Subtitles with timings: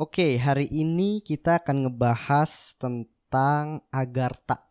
[0.00, 4.64] Oke, hari ini kita akan ngebahas tentang Agartha.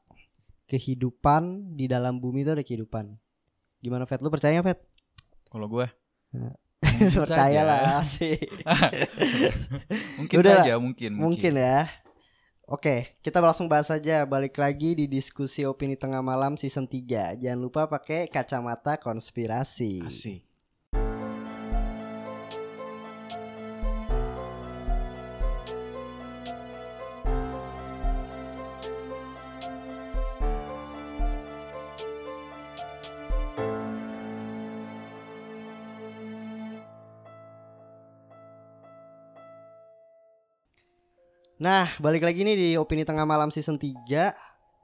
[0.65, 3.13] Kehidupan di dalam bumi itu ada kehidupan.
[3.77, 4.25] Gimana Fet?
[4.25, 4.81] Lu percaya Fet?
[5.53, 5.85] Kalau gue
[6.33, 6.49] Nah.
[6.81, 8.41] mungkin percaya lah sih.
[10.17, 10.65] mungkin Udah lah.
[10.65, 11.85] saja mungkin Mungkin ya.
[12.65, 14.25] Oke, kita langsung bahas aja.
[14.25, 17.37] Balik lagi di diskusi opini tengah malam season 3.
[17.37, 20.01] Jangan lupa pakai kacamata konspirasi.
[20.01, 20.48] Asik.
[41.69, 44.33] Nah, balik lagi nih di opini tengah malam season 3.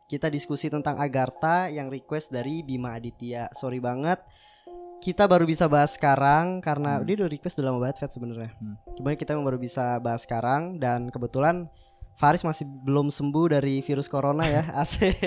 [0.06, 3.50] Kita diskusi tentang Agartha yang request dari Bima Aditya.
[3.58, 4.22] Sorry banget.
[5.02, 7.06] Kita baru bisa bahas sekarang karena Hmm.
[7.10, 8.54] dia udah request udah lama banget Fat sebenarnya.
[8.62, 8.78] Hmm.
[8.94, 11.66] Cuman kita baru bisa bahas sekarang dan kebetulan
[12.16, 14.62] Faris masih belum sembuh dari virus corona ya.
[14.86, 15.18] Asik.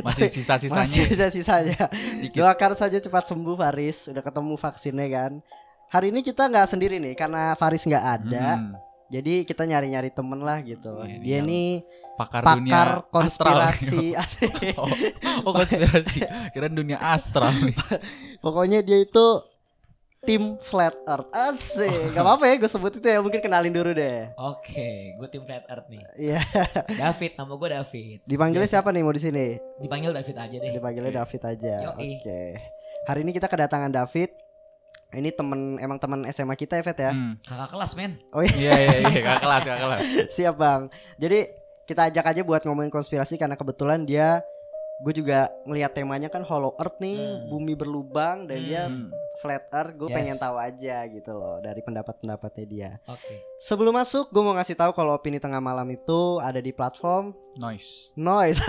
[0.00, 0.96] Masih sisa-sisanya.
[1.06, 1.80] sisa-sisanya.
[2.24, 2.40] Dikit.
[2.40, 4.08] Doakan saja cepat sembuh Faris.
[4.08, 5.32] Udah ketemu vaksinnya kan.
[5.92, 8.46] Hari ini kita nggak sendiri nih karena Faris nggak ada.
[8.56, 8.74] Hmm,
[9.10, 11.02] Jadi kita nyari-nyari temen lah gitu.
[11.02, 11.40] Iya, Dia iya.
[11.42, 11.70] nih
[12.14, 12.80] pakar, pakar dunia
[13.10, 14.14] konspirasi.
[14.14, 14.62] astral.
[14.80, 14.86] Oh,
[15.44, 16.22] oh konspirasi.
[16.54, 17.74] Kira dunia astral nih.
[18.44, 19.42] Pokoknya dia itu
[20.22, 21.26] tim flat earth.
[21.32, 21.90] Asik.
[22.14, 23.18] Gak apa-apa ya gue sebut itu ya.
[23.18, 24.30] Mungkin kenalin dulu deh.
[24.38, 26.02] Oke, gue tim Flat Earth nih.
[26.14, 26.40] Iya.
[26.86, 28.18] David, nama gue David.
[28.28, 28.78] Dipanggilnya Biasa.
[28.78, 29.46] siapa nih mau di sini?
[29.80, 30.70] Dipanggil David aja deh.
[30.70, 31.74] Dipanggilnya David aja.
[31.96, 32.42] Oke.
[33.08, 34.30] Hari ini kita kedatangan David.
[35.10, 37.10] Ini temen emang temen SMA kita ya, Vet ya.
[37.10, 37.34] Hmm.
[37.42, 38.22] Kakak kelas men.
[38.30, 40.02] Oh iya, Iya iya iya gak kelas gak kelas.
[40.38, 40.86] siap Bang.
[41.18, 41.50] Jadi
[41.90, 44.38] kita ajak aja buat ngomongin konspirasi karena kebetulan dia
[45.00, 47.48] gue juga ngelihat temanya kan hollow earth nih, Hmm.
[47.48, 49.08] bumi berlubang dan dia Hmm.
[49.38, 49.96] flat earth.
[49.96, 50.16] Gue Yes.
[50.16, 52.90] pengen tahu aja gitu loh dari pendapat-pendapatnya dia.
[53.06, 53.40] Oke.
[53.58, 58.12] Sebelum masuk, gue mau ngasih tahu kalau opini tengah malam itu ada di platform Noise.
[58.14, 58.60] Noise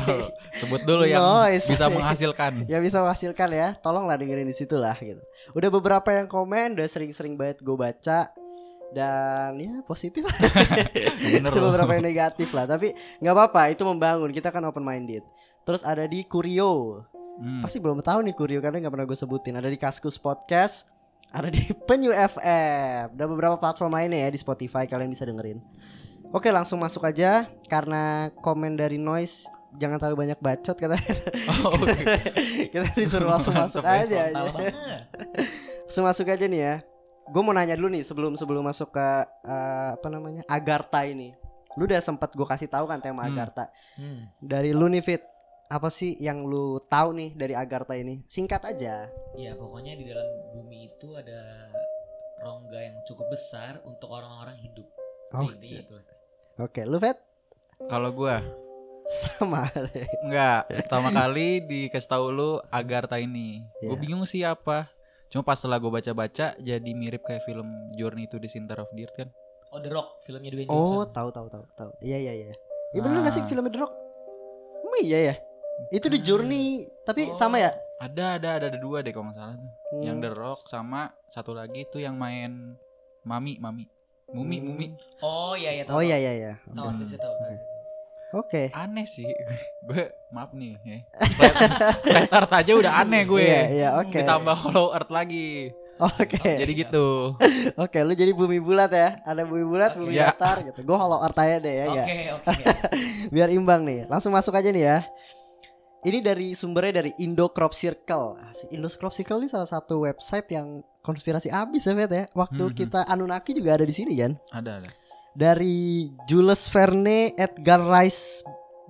[0.60, 1.64] Sebut dulu yang Noise.
[1.66, 2.52] bisa menghasilkan.
[2.72, 3.68] ya bisa menghasilkan ya.
[3.76, 5.20] Tolonglah dengerin di situ lah gitu.
[5.52, 8.28] Udah beberapa yang komen, udah sering-sering banget gue baca
[8.90, 10.26] dan ya positif.
[11.32, 13.70] Bener beberapa yang negatif lah, tapi nggak apa-apa.
[13.70, 14.28] Itu membangun.
[14.30, 15.22] Kita kan open minded.
[15.62, 17.04] Terus ada di Kurio.
[17.36, 17.60] Hmm.
[17.60, 19.54] Pasti belum tahu nih Kurio karena nggak pernah gue sebutin.
[19.54, 20.84] Ada di Kaskus Podcast,
[21.28, 25.60] ada di Penyu FM, dan beberapa platform lainnya ya di Spotify kalian bisa dengerin.
[26.30, 30.94] Oke langsung masuk aja karena komen dari Noise jangan terlalu banyak bacot kata
[31.62, 31.90] Oh, oke.
[32.72, 34.42] kita disuruh langsung masuk aja, aja.
[35.82, 36.74] langsung masuk aja nih ya
[37.26, 39.06] gue mau nanya dulu nih sebelum sebelum masuk ke
[39.42, 41.34] eh, apa namanya Agartha ini
[41.74, 43.30] lu udah sempat gue kasih tahu kan tema Hmm.
[43.30, 44.26] Agartha Hmm.
[44.38, 45.22] dari lu nih Fit
[45.70, 50.26] apa sih yang lu tahu nih dari Agartha ini singkat aja Ya pokoknya di dalam
[50.52, 51.70] bumi itu ada
[52.40, 54.88] rongga yang cukup besar untuk orang-orang hidup.
[55.30, 55.54] Oke.
[55.54, 55.96] Intinya itu.
[56.58, 57.18] oke lu Fit
[57.82, 58.42] Kalau gua
[59.08, 59.70] sama
[60.24, 63.62] Enggak, pertama kali dikasih tahu lu Agartha ini.
[63.78, 64.00] Gue Iya.
[64.00, 64.90] bingung sih apa.
[65.28, 69.02] Cuma pas setelah gue baca-baca jadi mirip kayak film Journey to the Center of the
[69.02, 69.30] Earth kan.
[69.70, 71.14] Oh The Rock, filmnya Dwayne oh Johnson.
[71.14, 72.54] tahu tahu tahu tahu iya iya iya
[72.90, 73.94] Iya bener gak sih film The Rock
[74.80, 75.34] Emang iya ya
[75.88, 76.64] itu The Journey
[77.02, 77.34] tapi Oh.
[77.34, 79.70] sama ya Ada ada ada ada dua deh kalau nggak salah tuh.
[79.90, 80.02] Hmm.
[80.02, 82.76] Yang The Rock sama satu lagi tuh yang main
[83.22, 83.84] Mami Mami.
[84.26, 84.66] Mumi Hmm.
[84.70, 84.86] Mumi.
[85.20, 85.94] Oh iya iya tahu.
[85.94, 86.96] oh iya iya iya Tahu, Hmm.
[86.96, 87.34] bisa tahu.
[87.34, 87.56] tahu.
[88.32, 89.26] oke Aneh sih.
[89.86, 90.98] gue maaf nih ya.
[91.36, 91.54] Flat,
[92.00, 93.42] flat Earth aja udah aneh gue.
[93.42, 94.16] Iya, iya, oke.
[94.16, 95.68] Ditambah Hollow Earth lagi.
[95.98, 97.36] oke Jadi gitu.
[97.76, 99.20] Oke, lu jadi bumi bulat ya.
[99.20, 100.32] Ada bumi bulat, bumi Iya.
[100.32, 100.80] datar gitu.
[100.80, 101.92] Gue hollow earth aja deh ya, ya.
[101.92, 102.64] Oke oke.
[103.28, 104.08] Biar imbang nih.
[104.08, 104.98] Langsung masuk aja nih ya.
[106.00, 108.40] Ini dari sumbernya dari Indo Crop Circle.
[108.72, 112.24] Indo Crop Circle ini salah satu website yang konspirasi abis ya, Fet ya.
[112.32, 112.74] Waktu Mhm.
[112.76, 114.32] kita Anunnaki juga ada di sini kan.
[114.48, 114.88] Ada ada.
[115.36, 118.40] Dari Jules Verne, Edgar Rice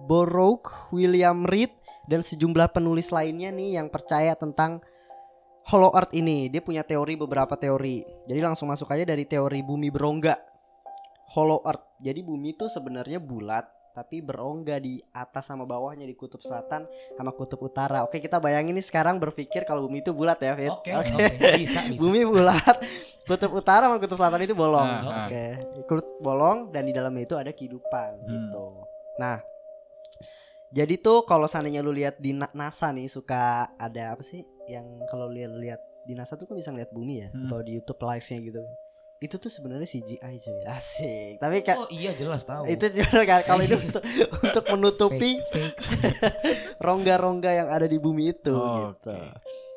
[0.07, 1.75] Burroughs, William Reed
[2.07, 4.79] dan sejumlah penulis lainnya nih yang percaya tentang
[5.67, 6.47] Hollow Earth ini.
[6.47, 8.07] Dia punya teori beberapa teori.
[8.31, 10.39] Jadi langsung masuk aja dari teori bumi berongga.
[11.35, 11.99] Hollow Earth.
[11.99, 13.67] Jadi bumi itu sebenarnya bulat
[14.01, 18.01] tapi berongga di atas sama bawahnya di kutub selatan sama kutub utara.
[18.01, 20.73] Oke, kita bayangin nih sekarang berpikir kalau bumi itu bulat ya, Fit.
[20.73, 21.13] Oke oke.
[21.61, 22.01] Bisa bisa.
[22.01, 22.81] Bumi bulat,
[23.29, 24.89] kutub utara sama kutub selatan itu bolong.
[24.89, 25.45] Nah, Oke,
[25.85, 28.31] kutub bolong dan di dalamnya itu ada kehidupan Hmm.
[28.33, 28.65] gitu.
[29.21, 29.37] Nah,
[30.71, 34.87] jadi tuh kalau seandainya lu lihat di Na- NASA nih suka ada apa sih yang
[35.13, 35.77] kalau lihat-lihat
[36.07, 37.53] di NASA tuh kan bisa ngeliat bumi ya, Hmm.
[37.53, 38.63] kalau di YouTube live-nya gitu.
[39.21, 40.65] Itu tuh sebenarnya CGI cuy.
[40.65, 41.37] Asik.
[41.37, 42.65] Tapi kan Oh iya jelas tahu.
[42.65, 44.03] itu juga kan kalau itu untuk,
[44.41, 45.37] untuk menutupi
[46.81, 49.13] rongga-rongga yang ada di bumi itu Oh, gitu.
[49.13, 49.19] oke.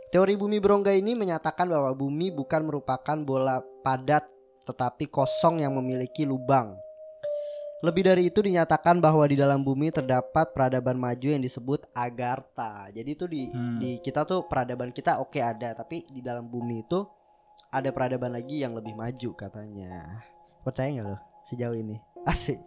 [0.10, 4.24] Teori bumi berongga ini menyatakan bahwa bumi bukan merupakan bola padat
[4.64, 6.80] tetapi kosong yang memiliki lubang.
[7.84, 12.88] Lebih dari itu dinyatakan bahwa di dalam bumi terdapat peradaban maju yang disebut Agartha.
[12.90, 13.76] Jadi itu di Hmm.
[13.76, 17.04] di kita tuh peradaban kita oke ada, tapi di dalam bumi itu
[17.74, 20.22] ada peradaban lagi yang lebih maju katanya.
[20.62, 21.18] Percaya nggak lo
[21.50, 21.98] sejauh ini?
[22.24, 22.62] Asik.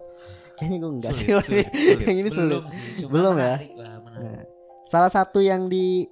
[0.58, 1.26] Kayaknya gue enggak sih.
[1.30, 2.06] Sulit, sulit, sulit.
[2.08, 2.58] yang ini sulit.
[2.58, 3.54] belum sih, cuma Belum ya?
[3.76, 3.96] lah.
[4.16, 4.42] Nah,
[4.88, 6.08] salah satu yang di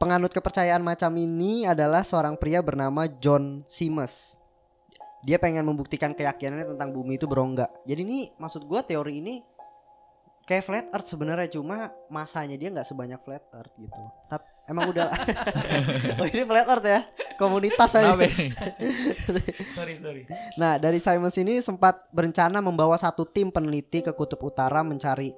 [0.00, 4.36] penganut kepercayaan macam ini adalah seorang pria bernama John Simmons.
[5.24, 7.68] Dia pengen membuktikan keyakinannya tentang bumi itu berongga.
[7.84, 9.40] Jadi ini maksud gua teori ini
[10.46, 14.02] kayak flat earth sebenarnya cuma masanya dia nggak sebanyak flat earth gitu.
[14.30, 15.10] Tapi emang udah
[16.22, 17.00] Oh ini flat earth ya.
[17.34, 18.14] Komunitas aja.
[19.76, 20.22] Sorry sorry.
[20.56, 25.34] Nah, dari Simons ini sempat berencana membawa satu tim peneliti ke kutub utara mencari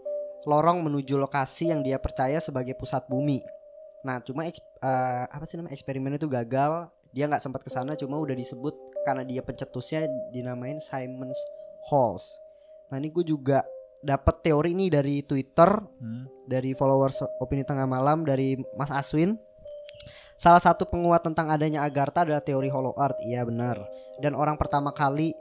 [0.47, 3.43] lorong menuju lokasi yang dia percaya sebagai pusat bumi.
[4.07, 4.55] Nah, cuma eh,
[5.27, 6.87] apa sih namanya eksperimen itu gagal.
[7.11, 11.41] Dia nggak sempat ke sana, cuma udah disebut karena dia pencetusnya dinamain Simons
[11.89, 12.39] Halls.
[12.93, 13.65] Nah, ini gue juga
[13.99, 15.69] dapat teori ini dari Twitter
[15.99, 16.31] Hmm.
[16.49, 19.37] dari followers opini tengah malam dari Mas Aswin.
[20.39, 23.19] Salah satu penguat tentang adanya Agartha adalah teori Hollow Earth.
[23.27, 23.83] Iya benar.
[24.23, 25.35] Dan orang pertama kali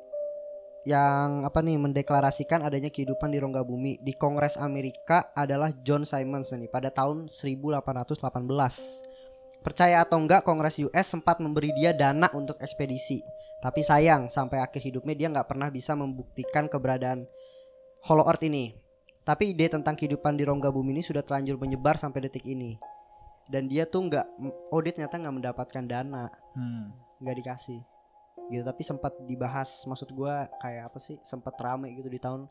[0.88, 6.50] yang apa nih mendeklarasikan adanya kehidupan di rongga bumi di Kongres Amerika adalah John Simons
[6.56, 9.06] nih pada tahun 1818.
[9.62, 13.19] Percaya atau enggak Kongres US sempat memberi dia dana untuk ekspedisi.
[13.59, 17.27] Tapi sayang sampai akhir hidupnya dia nggak pernah bisa membuktikan keberadaan
[18.07, 18.71] Hollow Earth ini.
[19.21, 22.80] Tapi ide tentang kehidupan di rongga bumi ini sudah terlanjur menyebar sampai detik ini.
[23.44, 24.25] Dan dia tuh nggak,
[24.69, 26.95] oh dia ternyata nggak mendapatkan dana, Hmm.
[27.19, 27.80] nggak dikasih.
[28.48, 28.63] Gitu.
[28.63, 31.19] Tapi sempat dibahas, maksud gua kayak apa sih?
[31.21, 32.48] Sempat rame gitu di tahun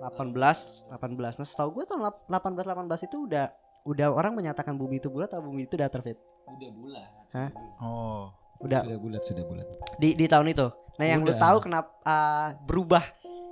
[0.00, 1.34] 18, 18.
[1.34, 3.46] Nah setahu gue tahun lap- 18, 18 itu udah
[3.84, 6.18] udah orang menyatakan bumi itu bulat atau bumi itu datar fit.
[6.48, 7.10] Udah bulat.
[7.30, 7.50] Hah?
[7.78, 8.30] Oh.
[8.60, 9.66] Udah Sudah bulat, sudah bulat.
[9.96, 10.66] di di tahun itu.
[10.94, 11.42] Nah yang lu Udah.
[11.42, 13.02] tahu kenapa ah, berubah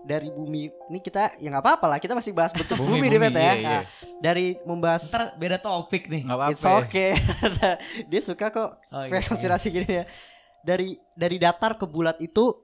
[0.02, 3.16] dari bumi ini kita ya nggak apa-apa lah kita masih bahas bentuk bumi, Bumi, di
[3.16, 3.22] ya.
[3.22, 3.80] iya, Nah, iya.
[4.18, 6.22] dari membahas Ntar beda topik nih.
[6.26, 6.52] Nggak apa-apa.
[6.52, 7.10] It's okay.
[8.10, 10.04] Dia suka kok Oh, kayak konspirasi gini ya.
[10.62, 12.54] Dari dari datar ke bulat itu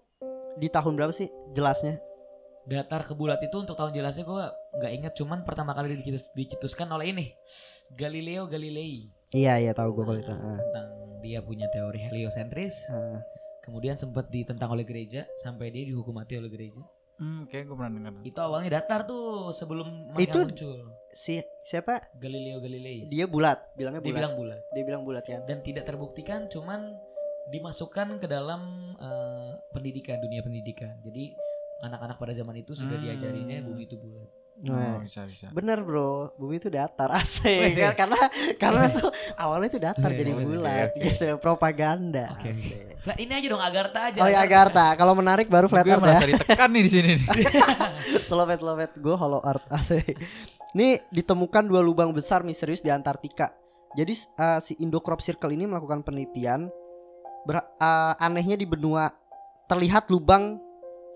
[0.55, 2.03] di tahun berapa sih jelasnya?
[2.65, 4.45] Datar ke bulat itu untuk tahun jelasnya gue
[4.77, 7.27] nggak inget cuman pertama kali dicetus- dicetuskan oleh ini
[7.91, 10.29] Galileo Galilei Iya iya tahu gue kalau itu.
[10.29, 10.87] Ah, tentang
[11.19, 13.19] dia punya teori heliosentris ah.
[13.61, 16.79] kemudian sempat ditentang oleh gereja sampai dia dihukum mati oleh gereja
[17.19, 18.13] Hmm, kayak gue pernah dengar.
[18.23, 20.79] itu awalnya datar tuh sebelum mereka Itu- muncul
[21.11, 22.15] Si siapa?
[22.15, 24.19] Galileo Galilei Dia bulat, bilangnya dia bulat.
[24.21, 25.41] bilang bulat Dia bilang bulat kan.
[25.43, 26.95] dan tidak terbuktikan cuman
[27.49, 28.61] dimasukkan ke dalam
[28.95, 31.35] eh, pendidikan dunia pendidikan jadi
[31.81, 33.07] anak-anak pada zaman itu sudah Hmm.
[33.09, 34.29] diajarinnya bumi itu bulat
[34.61, 35.47] Oh, Nah, bisa bisa.
[35.55, 37.95] bener bro, bumi itu datar asik kan?
[37.95, 38.19] karena
[38.59, 40.99] karena tuh awalnya itu datar Iya, jadi iya, bulat oke.
[40.99, 42.27] gitu propaganda.
[42.35, 42.51] Oke.
[42.51, 42.99] Asik.
[42.99, 46.03] Flat ini aja dong Agartha aja Oh ya Agartha, kalau menarik baru flat Gue earth
[46.03, 46.07] ya.
[46.11, 47.11] merasa ditekan nih di sini.
[47.15, 47.27] nih.
[48.25, 50.19] Slovet slovet gue hollow earth asik.
[50.69, 53.55] Ini ditemukan dua lubang besar misterius di Antartika.
[53.95, 56.67] Jadi uh, si Indocrop Circle ini melakukan penelitian.
[57.43, 59.09] Ber- uh, anehnya di benua
[59.65, 60.59] terlihat lubang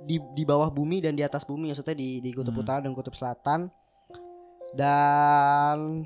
[0.02, 2.62] di di bawah bumi dan di atas bumi maksudnya di di kutub Hmm.
[2.62, 3.70] utara dan kutub selatan.
[4.72, 6.04] Dan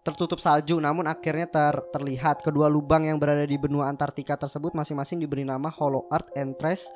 [0.00, 5.20] tertutup salju namun akhirnya ter- terlihat kedua lubang yang berada di benua Antartika tersebut masing-masing
[5.20, 6.88] diberi nama Hollow Earth Entrance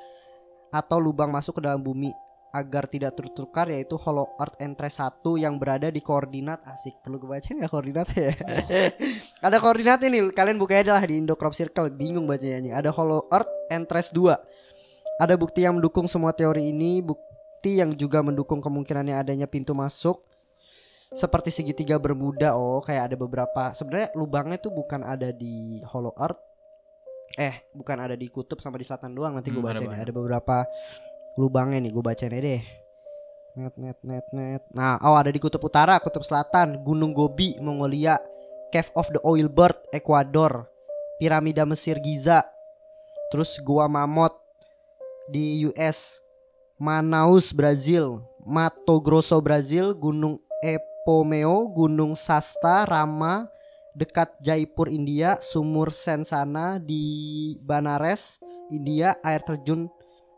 [0.73, 2.11] atau lubang masuk ke dalam bumi
[2.55, 7.03] agar tidak tertukar yaitu Hollow Earth Entrance 1 yang berada di koordinat asik.
[7.03, 8.35] Perlu gue bacain nggak koordinatnya ya?
[9.51, 13.27] Ada koordinatnya nih kalian buka aja lah di Indocrop Circle bingung bacanya nih ada Hollow
[13.35, 14.54] Earth Entrance 2
[15.17, 20.21] ada bukti yang mendukung semua teori ini bukti yang juga mendukung kemungkinannya adanya pintu masuk.
[21.15, 23.71] Seperti segitiga bermuda oh kayak ada beberapa.
[23.71, 26.43] Sebenarnya lubangnya tuh bukan ada di Hollow Earth.
[27.39, 29.91] Eh bukan ada di kutub sama di selatan doang nanti gue Hmm, bacain ya.
[29.95, 30.05] banyak.
[30.07, 30.57] ada beberapa
[31.35, 32.63] lubangnya nih gue bacain deh.
[33.55, 34.63] Net net net net.
[34.75, 36.83] Nah oh ada di kutub utara kutub selatan.
[36.83, 38.19] Gunung Gobi Mongolia.
[38.75, 40.67] Cave of the Oil Bird Ecuador.
[41.17, 42.43] Piramida Mesir Giza.
[43.31, 44.35] Terus Gua Mammoth
[45.29, 46.21] di US
[46.77, 53.49] Manaus Brazil Mato Grosso Brazil Gunung Epomeo Gunung Sasta Rama
[53.97, 58.37] dekat Jaipur India Sumur Sensana di Banares
[58.69, 59.89] India air terjun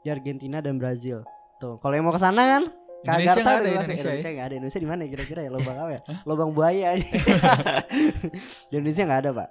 [0.05, 1.27] di Argentina dan Brazil.
[1.59, 2.63] Tuh kalau yang mau ke sana kan?
[3.07, 3.87] Indonesia nggak ada jelas.
[3.87, 3.91] Indonesia.
[3.91, 3.97] Ya?
[3.97, 5.51] Indonesia nggak ada Indonesia di mana ya kira-kira ya?
[5.51, 6.01] Lubang apa ya?
[6.29, 6.89] Lubang buaya
[8.71, 9.49] di Indonesia nggak ada pak.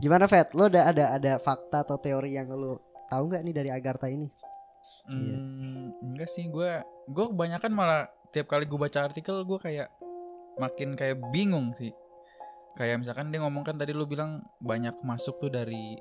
[0.00, 3.70] Gimana Fat lo ada ada ada fakta atau teori yang lo tahu nggak nih dari
[3.72, 4.30] Agartha ini
[5.10, 5.38] Iya.
[5.38, 6.70] Hmm, enggak sih gue
[7.10, 9.90] gue kebanyakan malah tiap kali gue baca artikel gue kayak
[10.56, 11.90] makin kayak bingung sih
[12.78, 15.98] kayak misalkan dia ngomong kan tadi lu bilang banyak masuk tuh dari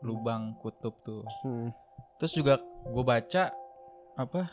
[0.00, 1.70] lubang kutub tuh Hmm.
[2.18, 3.54] Terus juga gue baca
[4.18, 4.50] apa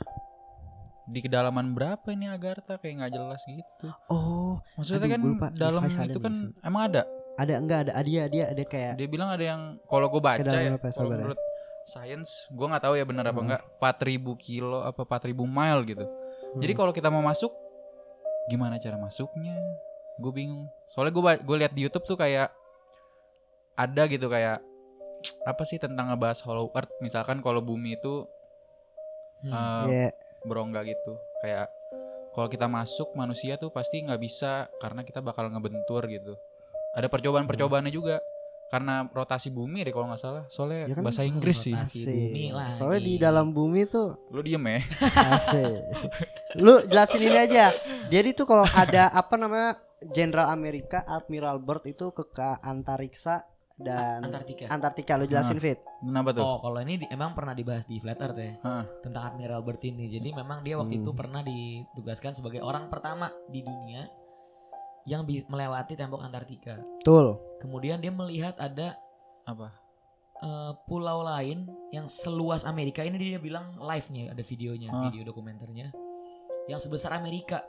[1.05, 3.89] di kedalaman berapa ini Agartha kayak nggak jelas gitu.
[4.09, 5.47] Oh, Maksudnya Aduh, kan lupa.
[5.53, 6.49] Dalam itu kan sih.
[6.61, 7.01] emang ada.
[7.35, 9.61] ada enggak ada dia dia ada kayak Dia bilang ada yang
[9.91, 11.17] kalau gue baca ya, kalau ya?
[11.19, 11.39] menurut
[11.85, 13.45] science gue nggak tahu ya benar apa Hmm.
[13.45, 16.05] enggak 4000 kilo apa 4000 mile gitu.
[16.57, 16.79] Jadi Hmm.
[16.79, 17.53] kalau kita mau masuk
[18.45, 19.53] gimana cara masuknya?
[20.17, 20.65] Gue bingung.
[20.89, 22.49] Soalnya gue gue lihat di YouTube tuh kayak
[23.75, 24.63] ada gitu kayak
[25.43, 28.25] apa sih tentang ngebahas hollow earth misalkan kalau bumi itu
[29.43, 29.51] Hmm.
[29.51, 30.09] uh, Iya.
[30.41, 31.67] berongga gitu kayak
[32.31, 36.33] kalau kita masuk manusia tuh pasti nggak bisa karena kita bakal ngebentur gitu
[36.91, 38.17] ada percobaan-percobaannya juga
[38.67, 42.01] karena rotasi bumi deh kalau nggak salah soalnya Ya kan, bahasa Inggris sih rotasi.
[42.03, 42.75] Bumi lagi.
[42.75, 44.79] Soalnya di dalam bumi tuh lu diem ya
[45.13, 45.73] asik.
[46.55, 47.71] Lu jelasin ini aja.
[48.07, 53.41] Jadi tuh kalau ada apa namanya Jenderal Amerika Admiral Byrd itu ke, ke antariksa
[53.75, 54.65] dan Antartika.
[54.67, 55.79] Antartika lu jelasin Fit.
[55.99, 58.83] kenapa tuh Oh, kalau ini di- emang pernah dibahas di Flat Earth ya Hah.
[58.99, 60.07] tentang Admiral Byrd ini.
[60.09, 61.01] Jadi memang dia waktu Hmm.
[61.01, 64.07] itu pernah ditugaskan sebagai orang pertama di dunia
[65.05, 66.81] yang bi- melewati tembok Antartika.
[66.99, 67.37] Betul.
[67.57, 68.97] Kemudian dia melihat ada
[69.43, 69.69] apa
[70.35, 72.99] eh, pulau lain yang seluas Amerika.
[72.99, 75.05] Ini dia bilang live nih, ada videonya, Ah.
[75.05, 75.93] video dokumenternya
[76.65, 77.63] yang sebesar Amerika.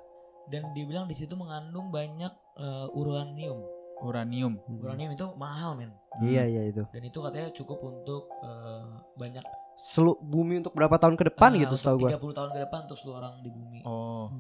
[0.47, 3.61] Dan dia bilang di situ mengandung banyak eh, uranium.
[3.97, 5.89] uranium Uranium itu mahal men.
[6.19, 6.85] Iya iya itu.
[6.87, 9.45] Dan itu katanya cukup untuk eh, banyak
[9.77, 12.11] Selu bumi untuk berapa tahun ke depan Ah, gitu setahu gua.
[12.13, 13.81] 30 tahun ke depan untuk seluruh orang di bumi.
[13.85, 14.33] oh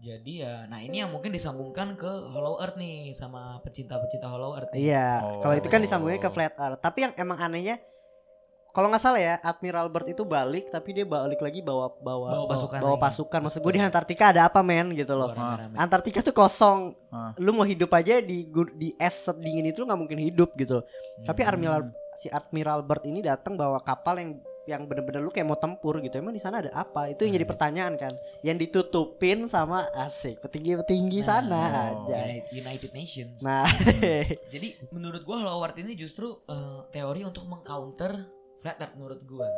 [0.00, 4.72] Jadi ya, nah ini yang mungkin disambungkan ke Hollow Earth nih sama pecinta-pecinta Hollow Earth.
[4.72, 4.88] nih.
[4.88, 5.44] Iya, Oh.
[5.44, 6.80] kalau itu kan disambungnya ke flat earth.
[6.80, 7.76] Tapi yang emang anehnya
[8.70, 12.46] kalau nggak salah ya, Admiral Byrd itu balik tapi dia balik lagi bawa bawa Bawa
[12.48, 13.40] pasukan bawa pasukan.
[13.42, 15.34] Maksud gue di Antartika ada apa men gitu loh.
[15.34, 15.74] Rame-rame.
[15.74, 16.94] Antartika tuh kosong.
[17.10, 17.34] Ah.
[17.36, 20.80] Lu mau hidup aja di di es dingin itu lu nggak mungkin hidup gitu.
[21.20, 21.50] Tapi Hmm.
[21.50, 21.80] Admiral
[22.16, 24.38] si Admiral Byrd ini datang bawa kapal yang
[24.70, 26.14] yang bener-bener lu kayak mau tempur gitu.
[26.14, 27.10] Emang di sana ada apa?
[27.10, 27.52] Itu yang jadi Hmm.
[27.52, 28.14] pertanyaan kan.
[28.40, 31.66] Yang ditutupin sama asik petinggi-petinggi Nah, sana oh.
[32.06, 32.18] aja.
[32.22, 33.42] United, United Nations.
[33.42, 33.66] Nah,
[34.46, 38.14] Jadi menurut gua Earth ini justru eh, teori untuk mengcounter
[38.56, 39.50] Flat Earth menurut gua.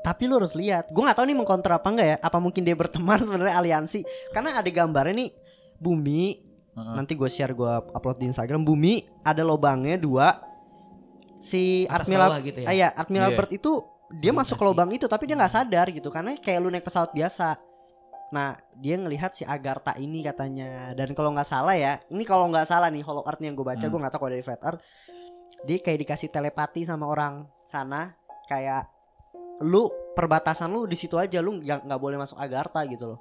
[0.00, 2.16] Tapi lu harus lihat, gue nggak tahu nih mengkontra apa enggak ya.
[2.18, 4.00] Apa mungkin dia berteman sebenarnya aliansi?
[4.30, 5.30] Karena ada gambarnya nih
[5.76, 6.22] bumi.
[6.70, 6.94] Heeh.
[6.96, 8.64] Nanti gue share gue upload di Instagram.
[8.64, 10.40] Bumi ada lobangnya dua.
[11.40, 12.68] Si Atas Admiral, gitu ya.
[12.68, 13.36] ah, iya, Admiral Iya.
[13.40, 13.72] Byrd itu
[14.10, 16.10] dia masuk ke lubang itu, tapi dia nggak sadar gitu.
[16.10, 17.54] Karena kayak lu naik pesawat biasa.
[18.30, 20.94] Nah, dia ngelihat si Agartha ini katanya.
[20.94, 23.82] Dan kalau nggak salah ya, ini kalau nggak salah nih Hollow Earth yang gue baca,
[23.82, 23.90] Hmm.
[23.90, 24.82] gue nggak tahu kalau dari Flat Earth.
[25.66, 28.14] Dia kayak dikasih telepati sama orang sana,
[28.46, 28.86] kayak
[29.60, 33.20] lu perbatasan lu di situ aja, lu nggak nggak boleh masuk Agartha gitu loh.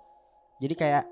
[0.61, 1.03] Jadi kayak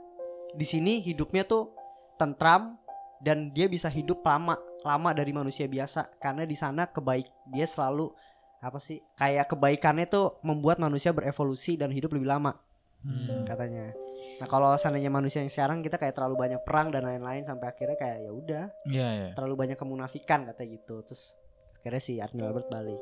[0.56, 1.74] di sini hidupnya tuh
[2.16, 2.80] tentram
[3.22, 4.56] dan dia bisa hidup lama
[4.86, 8.14] lama dari manusia biasa karena di sana kebaik dia selalu
[8.58, 12.54] apa sih kayak kebaikannya tuh membuat manusia berevolusi dan hidup lebih lama
[12.98, 13.46] Hmm.
[13.46, 13.94] katanya.
[14.42, 17.94] Nah kalau seandainya manusia yang sekarang kita kayak terlalu banyak perang dan lain-lain sampai akhirnya
[17.94, 21.06] kayak ya udah iya iya terlalu banyak kemunafikan katanya gitu.
[21.06, 21.38] Terus
[21.78, 23.02] akhirnya si Admiral Byrd balik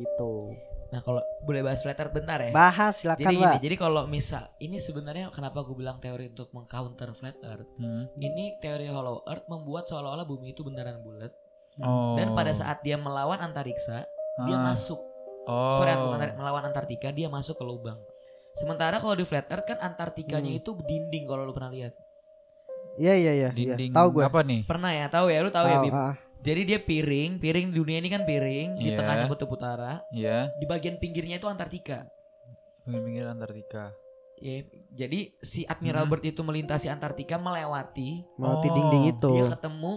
[0.00, 0.56] gitu.
[0.88, 2.50] Nah kalau boleh bahas Flat Earth bentar ya.
[2.50, 7.12] Bahas silakan jadi gini, jadi kalau misal ini sebenarnya kenapa gue bilang teori untuk mengcounter
[7.12, 7.68] Flat Earth?
[7.76, 8.08] Hmm.
[8.16, 11.30] Ini teori Hollow Earth membuat seolah-olah bumi itu beneran bulat
[11.84, 14.64] oh dan pada saat dia melawan antariksa dia Ah.
[14.66, 15.00] masuk
[15.44, 15.96] oh sorry
[16.32, 17.96] melawan Antartika dia masuk ke lubang
[18.52, 20.58] sementara kalau di flat earth kan Antartikanya Hmm.
[20.58, 21.94] itu dinding kalau lu pernah lihat
[22.96, 23.48] Iya iya iya.
[23.50, 23.76] iya.
[23.76, 24.24] dinding Tahu gue.
[24.24, 26.14] apa nih pernah ya tahu ya lu tahu ya ah.
[26.38, 28.96] jadi dia piring piring di dunia ini kan piring di Iya.
[28.96, 32.08] tengahnya kutub utara Iya, di bagian pinggirnya itu Antartika
[32.82, 33.92] pinggir Antartika.
[34.36, 36.12] ya jadi si Admiral Hmm.
[36.12, 39.30] Byrd itu melintasi Antartika melewati Melewati Oh, dinding itu.
[39.30, 39.92] dia ketemu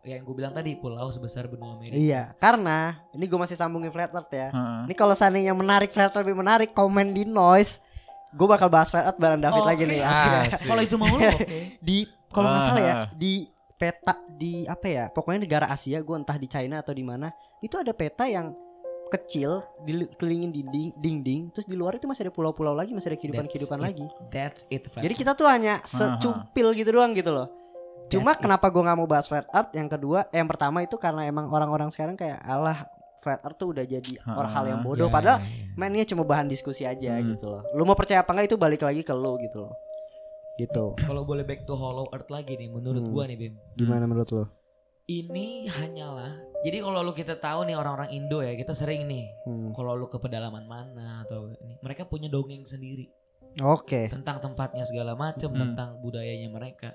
[0.00, 4.08] yang gue bilang tadi pulau sebesar benua Amerika Iya, karena ini gue masih sambungin flat
[4.08, 4.48] earth ya.
[4.48, 4.80] Heeh.
[4.86, 7.82] Ini kalau seandainya menarik flat earth lebih menarik, komen di noise.
[8.30, 9.68] Gue bakal bahas flat earth bareng David Oke.
[9.68, 10.00] lagi nih.
[10.04, 10.14] Ah,
[10.44, 10.54] asik.
[10.54, 10.66] Asik.
[10.66, 11.46] kalau itu mau lu oke
[11.88, 13.06] di kalau nggak salah ya Ah.
[13.10, 13.32] di
[13.74, 17.74] peta di apa ya pokoknya negara Asia gue entah di China atau di mana itu
[17.74, 18.50] ada peta yang
[19.08, 23.78] kecil dikelilingin dinding dinding terus di luar itu masih ada pulau-pulau lagi masih ada kehidupan-kehidupan
[23.78, 23.96] That's it.
[23.96, 27.48] lagi that's it flat jadi kita tuh hanya secumpil gitu doang gitu loh
[28.08, 30.96] cuma That's kenapa gue nggak mau bahas flat earth yang kedua eh, yang pertama itu
[30.96, 32.88] karena emang orang-orang sekarang kayak alah
[33.18, 35.74] flat earth tuh udah jadi orang hal yang bodoh Ya, padahal ya, ya.
[35.74, 37.32] mainnya cuma bahan diskusi aja Hmm.
[37.32, 39.74] gitu loh lu mau percaya apa enggak itu balik lagi ke lu gitu loh
[40.56, 43.12] gitu kalau boleh back to Hollow Earth lagi nih menurut Hmm.
[43.12, 44.44] gua nih Bim gimana menurut lo
[45.06, 49.70] ini hanyalah jadi kalau lu kita tahu nih orang-orang Indo ya kita sering nih Hmm.
[49.72, 53.06] kalau lu ke pedalaman mana atau ini mereka punya dongeng sendiri
[53.58, 54.06] Oke.
[54.08, 55.60] tentang tempatnya segala macam Hmm.
[55.64, 56.94] tentang budayanya mereka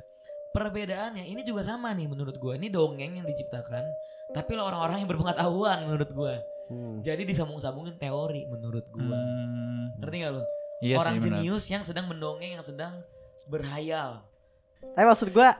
[0.53, 3.83] perbedaannya ini juga sama nih menurut gua ini dongeng yang diciptakan
[4.31, 7.03] tapi lo orang-orang yang berpengetahuan menurut gua Hmm.
[7.03, 9.19] Jadi disambung-sambungin teori menurut gua.
[9.19, 10.43] Hmm, Ngerti gak lo?
[10.79, 13.03] iya Orang jenius yang sedang mendongeng, yang sedang
[13.51, 14.23] berhayal.
[14.79, 15.59] Tapi maksud gua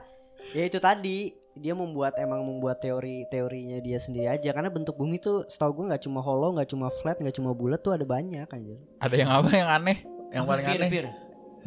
[0.56, 5.44] ya itu tadi dia membuat emang membuat teori-teorinya dia sendiri aja karena bentuk bumi tuh
[5.44, 8.80] setahu gua nggak cuma hollow, nggak cuma flat, nggak cuma bulat tuh ada banyak anjir.
[9.04, 9.98] Ada yang apa yang aneh?
[10.32, 10.90] Yang paling Pir, aneh.
[10.90, 11.06] pir.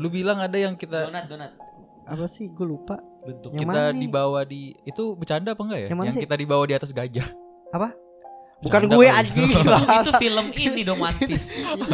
[0.00, 1.52] Lu bilang ada yang kita Donat, donat.
[2.08, 2.48] Apa sih?
[2.48, 2.98] Gue lupa.
[3.26, 3.50] Bentuk.
[3.52, 4.00] Yang kita mana nih?
[4.06, 5.88] dibawa di itu bercanda apa enggak ya?
[5.90, 6.22] Yang mana sih?
[6.22, 7.28] kita dibawa di atas gajah.
[7.74, 7.88] Apa?
[8.56, 9.18] Bukan Bercanda gue kali.
[9.20, 9.50] anjing.
[10.00, 11.36] itu film ini dong itu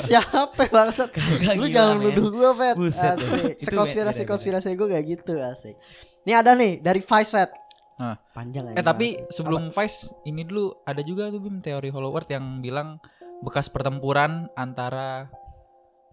[0.07, 1.11] siapa bangsat?
[1.59, 2.75] Lu jangan nuduh gue, Fet.
[2.79, 3.59] Buset, Asik.
[3.59, 4.31] Itu Sekonspirasi beda-beda.
[4.31, 5.75] konspirasi gue gak gitu, asik.
[6.23, 7.51] Nih ada nih dari Vice, Fet.
[7.99, 8.15] Hah.
[8.31, 12.63] Panjang Eh tapi sebelum Vice ini dulu ada juga tuh Bim teori Hollow Earth yang
[12.63, 13.03] bilang
[13.43, 15.27] bekas pertempuran antara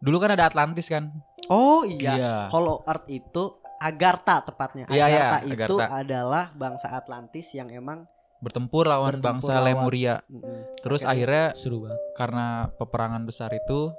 [0.01, 1.13] dulu kan ada Atlantis kan?
[1.49, 2.49] Oh iya.
[2.49, 4.83] Hollow Earth itu Agartha tepatnya.
[4.85, 5.85] Iya, iya, Agartha itu Agartha.
[5.95, 8.03] adalah bangsa Atlantis yang emang
[8.39, 9.67] Bertempur lawan Bertempur bangsa lawan.
[9.83, 10.15] Lemuria.
[10.25, 10.79] mm-mm.
[10.79, 11.09] Terus Oke.
[11.09, 11.99] akhirnya Seru banget.
[12.13, 13.91] karena peperangan besar itu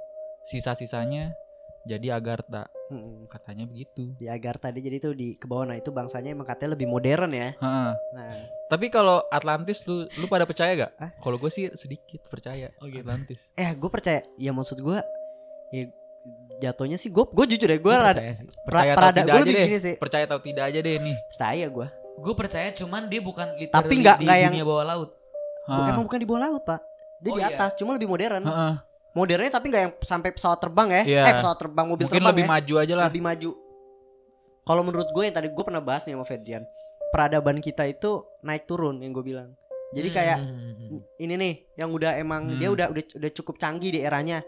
[0.43, 1.33] sisa-sisanya
[1.83, 3.25] jadi Agartha Mm-mm.
[3.27, 4.13] katanya begitu.
[4.15, 7.31] di Agartha dia jadi tuh di ke bawah nah itu bangsanya emang katanya lebih modern
[7.31, 7.53] ya.
[7.55, 7.91] Heeh.
[8.11, 8.33] Nah,
[8.67, 10.91] Tapi kalau Atlantis lu lu pada percaya gak?
[11.15, 13.01] Kalau gue sih sedikit percaya Oh, gitu.
[13.01, 13.49] Atlantis.
[13.55, 14.99] eh gue percaya ya maksud gue
[15.71, 15.83] ya
[16.61, 18.45] jatuhnya sih gue gue jujur ya gue rada percaya sih.
[18.61, 19.65] Percaya tidak gue aja lebih deh.
[19.65, 21.17] gini sih Percaya atau tidak aja deh nih.
[21.27, 25.09] percaya gue Gue percaya cuman dia bukan Tapi nggak- di nggak yang- bawah laut.
[25.63, 25.89] Hah.
[25.89, 26.81] emang bukan di bawah laut pak
[27.17, 27.49] dia Oh, di iya.
[27.51, 28.73] atas cuma lebih modern Heeh.
[29.11, 31.21] modernnya tapi nggak yang sampai pesawat terbang ya Iya.
[31.23, 32.49] eh pesawat terbang mobil Mungkin terbang lebih ya.
[32.51, 33.05] maju aja lah.
[33.07, 33.51] lebih maju
[34.63, 36.63] kalau menurut gue yang tadi gue pernah bahas nih sama Ferdian
[37.07, 39.49] peradaban kita itu naik turun yang gue bilang
[39.91, 41.01] jadi kayak Hmm.
[41.15, 42.57] ini nih yang udah emang Hmm.
[42.57, 44.41] dia udah udah udah cukup canggih di eranya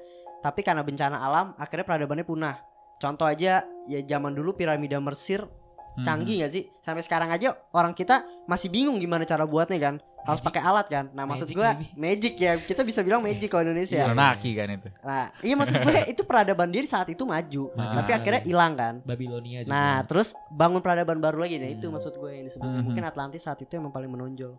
[0.44, 2.60] tapi karena bencana alam akhirnya peradabannya punah
[2.96, 5.48] contoh aja ya zaman dulu piramida Mesir
[5.94, 6.02] Hmm.
[6.02, 9.96] canggih nggak sih sampai sekarang aja orang kita masih bingung gimana cara buatnya kan
[10.26, 11.86] harus pakai alat kan nah maksud Magic, gue baby.
[11.94, 14.90] magic ya kita bisa bilang magic kalau Indonesia Anunnaki kan itu.
[15.06, 18.02] nah iya maksud gue itu peradaban dia di saat itu maju Ah.
[18.02, 19.70] tapi akhirnya hilang kan Babilonia juga.
[19.70, 21.62] Nah, terus bangun peradaban baru lagi.
[21.62, 21.94] Nah, itu Hmm.
[21.94, 22.66] maksud gue yang disebut.
[22.66, 22.82] Mhm.
[22.84, 24.58] Mungkin Atlantis saat itu emang paling menonjol.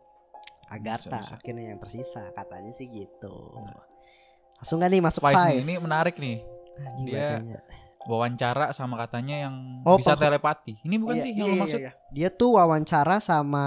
[0.71, 1.35] Agartha Bisa, bisa.
[1.35, 3.35] akhirnya yang tersisa, katanya sih gitu.
[4.65, 5.45] Langsung gak nih masuk Vice Vice?
[5.45, 6.37] nih, ini menarik nih.
[6.75, 7.59] Anjing dia- bacanya.
[8.05, 10.77] Wawancara sama katanya yang Oh, bisa telepati.
[10.81, 11.81] Ini bukan Iya, sih iya, yang iya, maksud?
[11.81, 11.93] iya.
[12.11, 13.67] Dia tuh wawancara sama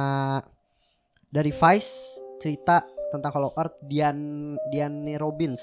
[1.27, 1.93] dari Vice
[2.37, 4.17] cerita tentang Hollow Earth Dian
[4.67, 5.61] Diane Robbins.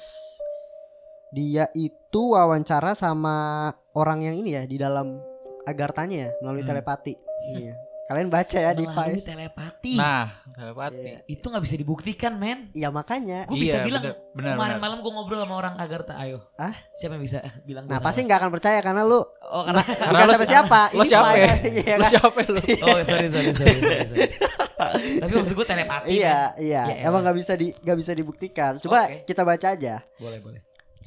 [1.30, 5.18] Dia itu wawancara sama orang yang ini ya di dalam
[5.64, 6.70] agartanya ya melalui Hmm.
[6.70, 7.14] telepati.
[7.50, 7.74] Iya.
[8.04, 9.24] Kalian baca ya di Melalui Vice.
[9.24, 9.94] telepati.
[9.96, 11.00] Nah, telepati.
[11.00, 11.18] Iya.
[11.24, 12.68] itu nggak bisa dibuktikan, men.
[12.72, 13.48] Ya makanya.
[13.48, 14.84] Gue bisa Iya, bilang bener, bener, kemarin bener.
[14.84, 16.38] malam gue ngobrol sama orang Agartha, ayo.
[16.54, 16.76] Ah?
[16.92, 20.26] Siapa yang bisa bilang Nah pasti nggak akan percaya karena lu Oh, karena Karena bukan
[20.26, 20.80] lu- siapa siapa.
[20.92, 21.52] Lo siapa ya?
[21.64, 22.10] Iya Lu kan?
[22.12, 22.60] siapa lu?
[22.82, 24.28] Oh, sorry, sorry, sorry, sorry, sorry.
[25.22, 26.08] Tapi maksud gue telepati.
[26.12, 26.60] Iya men.
[26.60, 26.82] iya.
[26.86, 28.72] Ya Emang nggak bisa di nggak bisa dibuktikan.
[28.78, 29.24] Coba Oke.
[29.24, 30.04] kita baca aja.
[30.16, 30.60] Boleh, boleh.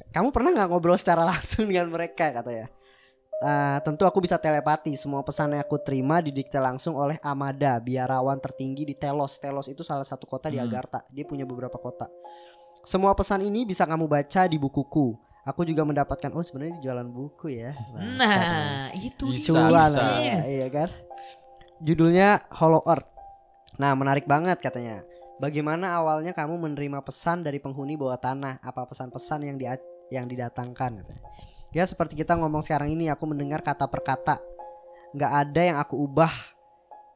[0.08, 2.66] Kamu pernah nggak ngobrol secara langsung dengan mereka katanya?
[3.38, 4.98] Eh, tentu aku bisa telepati.
[4.98, 9.38] Semua pesan yang aku terima didikte langsung oleh Amada, biarawan tertinggi di Telos.
[9.38, 10.66] Telos itu salah satu kota di Hmm.
[10.66, 11.06] Agartha.
[11.06, 12.10] Dia punya beberapa kota.
[12.82, 15.14] Semua pesan ini bisa kamu baca di bukuku.
[15.46, 17.72] Aku juga mendapatkan oh sebenarnya di jualan buku ya.
[17.96, 19.96] Nah, itu cuan bisa.
[19.96, 20.44] lah, Yes.
[20.44, 20.88] iya kan
[21.78, 23.06] judulnya Hollow Earth
[23.78, 25.06] nah menarik banget katanya
[25.38, 29.78] bagaimana awalnya kamu menerima pesan dari penghuni bawah tanah apa pesan-pesan yang dia
[30.10, 31.22] yang didatangkan katanya.
[31.72, 34.36] Ya seperti kita ngomong sekarang ini aku mendengar kata per kata
[35.12, 36.58] nggak ada yang aku ubah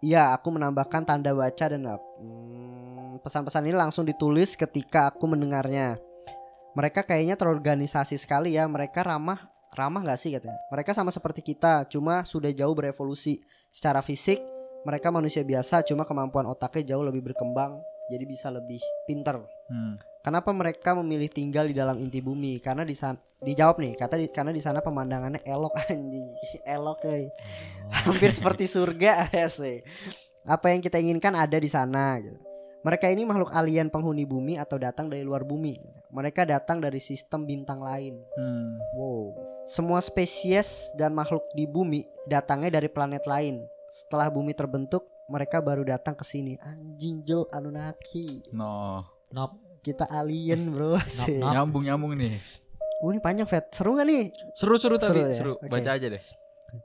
[0.02, 5.94] Iya, aku menambahkan tanda baca dan hmm, pesan-pesan ini langsung ditulis ketika aku mendengarnya.
[6.74, 8.66] Mereka kayaknya terorganisasi sekali ya.
[8.66, 9.46] Mereka ramah
[9.78, 10.58] ramah nggak sih katanya?
[10.74, 13.46] Mereka sama seperti kita, cuma sudah jauh berevolusi.
[13.70, 14.42] Secara fisik,
[14.82, 17.78] mereka manusia biasa, cuma kemampuan otaknya jauh lebih berkembang,
[18.10, 19.38] jadi bisa lebih pinter.
[19.70, 20.02] Hmm.
[20.22, 22.62] Kenapa mereka memilih tinggal di dalam inti bumi?
[22.62, 26.30] Karena di sana dijawab nih, kata di, karena di sana pemandangannya elok anjing,
[26.62, 27.26] elok euy.
[27.90, 29.82] Hampir seperti surga ya sih.
[30.46, 32.38] Apa yang kita inginkan ada di sana gitu.
[32.82, 35.78] Mereka ini makhluk alien penghuni bumi atau datang dari luar bumi.
[36.10, 38.18] Mereka datang dari sistem bintang lain.
[38.38, 38.78] Hmm.
[38.94, 39.38] Wow.
[39.70, 43.62] Semua spesies dan makhluk di bumi datangnya dari planet lain.
[43.86, 46.58] Setelah bumi terbentuk, mereka baru datang ke sini.
[46.58, 48.50] Anjing Jo Anunnaki.
[48.50, 49.06] No.
[49.30, 49.71] Nop.
[49.82, 50.94] Kita alien, Bro.
[51.10, 51.42] Sih.
[51.42, 52.38] Nyambung nyambung nih.
[53.02, 53.66] Uh, ini panjang, Fet.
[53.74, 54.30] Seru gak nih?
[54.54, 55.34] Seru-seru tapi Seru ya?
[55.34, 55.52] seru.
[55.58, 55.66] Oke.
[55.66, 56.22] Baca aja deh.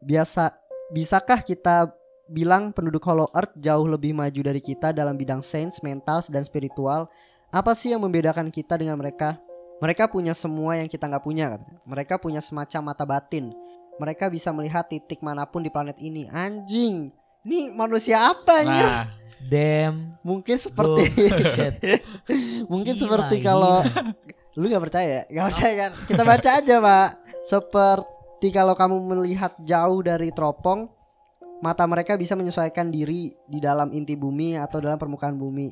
[0.01, 0.49] Biasa
[0.89, 1.93] bisakah kita
[2.25, 7.05] bilang penduduk Hollow Earth jauh lebih maju dari kita dalam bidang sains, mental, dan spiritual?
[7.53, 9.37] Apa sih yang membedakan kita dengan mereka?
[9.77, 11.61] Mereka punya semua yang kita nggak punya.
[11.85, 13.53] Mereka punya semacam mata batin.
[14.01, 16.25] Mereka bisa melihat titik mana pun di planet ini.
[16.33, 17.13] Anjing,
[17.45, 18.85] ini manusia apa anjir?
[18.89, 19.05] Nah,
[19.39, 20.17] Damn.
[20.25, 21.13] Mungkin seperti
[22.71, 23.85] mungkin Gila, seperti kalau
[24.57, 25.91] lu nggak percaya, nggak percaya kan?
[26.09, 27.09] Kita baca aja pak.
[27.45, 30.89] Seperti kalau kamu melihat jauh dari teropong,
[31.61, 35.69] mata mereka bisa menyesuaikan diri di dalam inti bumi atau dalam permukaan bumi.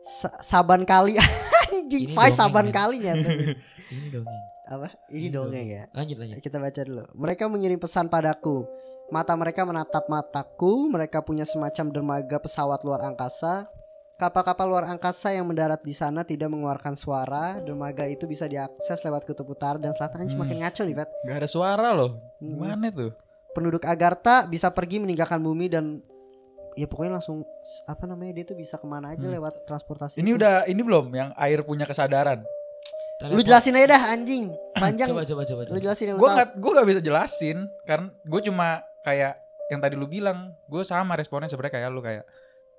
[0.00, 1.16] Sa- saban kali
[1.68, 3.12] anjing, dongeng, saban kalinya
[3.92, 4.40] Ini dongeng.
[4.64, 4.88] apa?
[5.10, 5.82] Ini Ini dongeng ya.
[5.90, 6.36] Lanjut lanjut.
[6.38, 7.02] Kita baca dulu.
[7.16, 8.62] Mereka mengirim pesan padaku.
[9.10, 10.86] Mata mereka menatap mataku.
[10.86, 13.66] Mereka punya semacam dermaga pesawat luar angkasa.
[14.14, 17.58] Kapal-kapal luar angkasa yang mendarat di sana tidak mengeluarkan suara.
[17.58, 20.22] Dermaga itu bisa diakses lewat kutub utara dan selatan.
[20.22, 20.30] Hmm.
[20.30, 21.08] Semakin ngaco nih, Pat.
[21.24, 22.20] Gak ada suara loh.
[22.38, 22.54] Hmm.
[22.54, 23.10] Gimana tuh?
[23.50, 25.98] Penduduk Agartha bisa pergi meninggalkan bumi dan
[26.78, 27.42] ya pokoknya langsung
[27.82, 29.34] apa namanya dia tuh bisa ke mana aja Hmm.
[29.34, 30.22] lewat transportasi.
[30.22, 30.38] Ini itu.
[30.38, 32.46] udah ini belum yang air punya kesadaran.
[33.26, 34.52] Lu jelasin aja dah anjing.
[34.78, 35.10] Panjang.
[35.10, 35.60] Coba coba coba.
[35.66, 35.80] Lu coba.
[35.82, 36.36] jelasin yang lu Gue tahu.
[36.38, 38.68] nggak gue nggak bisa jelasin karena gue cuma
[39.02, 39.36] kayak
[39.68, 40.52] yang tadi lu bilang.
[40.66, 42.24] Gue sama responnya sebenarnya kayak lu kayak.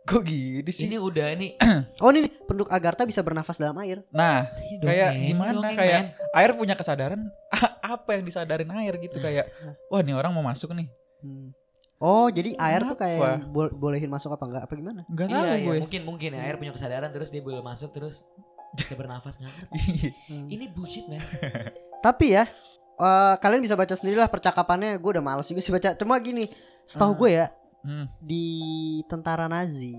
[0.02, 0.86] Kok gini sih?
[0.86, 1.54] Ini udah ini.
[2.02, 4.02] Oh ini nih, penduduk Agartha bisa bernafas dalam air.
[4.10, 6.08] Nah, ini Kayak gimana, dongeng, kayak- men.
[6.34, 7.22] air punya kesadaran.
[7.86, 9.46] Apa yang disadarin air gitu kayak.
[9.88, 10.90] Wah, nih orang mau masuk nih.
[11.22, 11.54] Hmm.
[11.98, 13.46] Oh, jadi air tuh kayak Kenapa?
[13.46, 14.64] bol- bolehin masuk apa enggak?
[14.66, 15.06] Apa gimana?
[15.08, 15.78] Gak tahu Iya, iya, gue.
[15.80, 18.26] mungkin mungkin ya air punya kesadaran terus dia boleh masuk terus
[18.74, 19.78] bisa bernafas nggak ngerti.
[20.26, 20.48] Hmm.
[20.50, 21.22] Ini bullshit man.
[22.02, 22.50] Tapi ya,
[23.02, 24.96] eh, kalian bisa baca sendiri lah percakapannya.
[24.96, 25.94] Gue udah males juga sih baca.
[25.94, 26.46] Cuma gini,
[26.86, 27.18] setahu Ah.
[27.18, 27.48] gue ya
[27.82, 28.06] Hmm.
[28.22, 28.46] di
[29.06, 29.98] tentara Nazi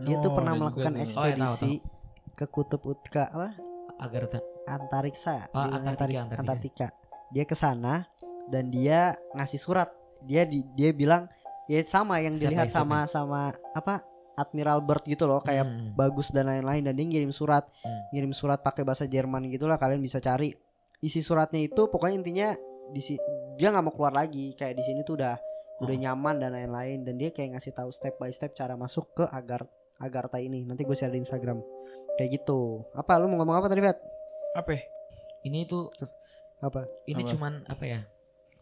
[0.00, 1.14] dia tuh Oh, pernah melakukan juga tuh.
[1.14, 1.72] Oh, ya, tahu, ekspedisi
[2.32, 3.48] ke kutub Utka apa?
[4.00, 4.40] Agar tak.
[4.64, 6.40] Antariksa, Oh, di Antartika, Antarik- Antartika.
[6.40, 6.88] Antartika.
[7.28, 7.94] Dia ke sana
[8.48, 9.00] dan dia
[9.32, 9.88] ngasih surat.
[10.22, 11.28] Dia di, dia bilang
[11.66, 14.00] ya sama yang Step dilihat sama sama apa?
[14.32, 15.92] Admiral Byrd gitu loh, kayak Hmm.
[15.92, 18.00] bagus dan lain-lain dan dia ngirim surat Hmm.
[18.10, 20.56] ngirim surat pakai bahasa Jerman gitulah kalian bisa cari
[21.00, 22.48] isi suratnya itu pokoknya intinya
[22.90, 23.20] di si-
[23.54, 25.36] dia nggak mau keluar lagi kayak di sini tuh udah
[25.80, 26.00] udah Oh.
[26.00, 29.64] nyaman dan lain-lain dan dia kayak ngasih tahu step by step cara masuk ke agar
[29.96, 31.60] agarta ini nanti gue share di Instagram
[32.14, 33.96] kayak gitu apa lu mau ngomong apa tadi Fet?
[34.50, 34.70] Apa?
[34.72, 34.82] ya?
[35.40, 35.88] Ini tuh
[36.60, 37.30] apa ini Apa?
[37.32, 38.00] cuman apa ya?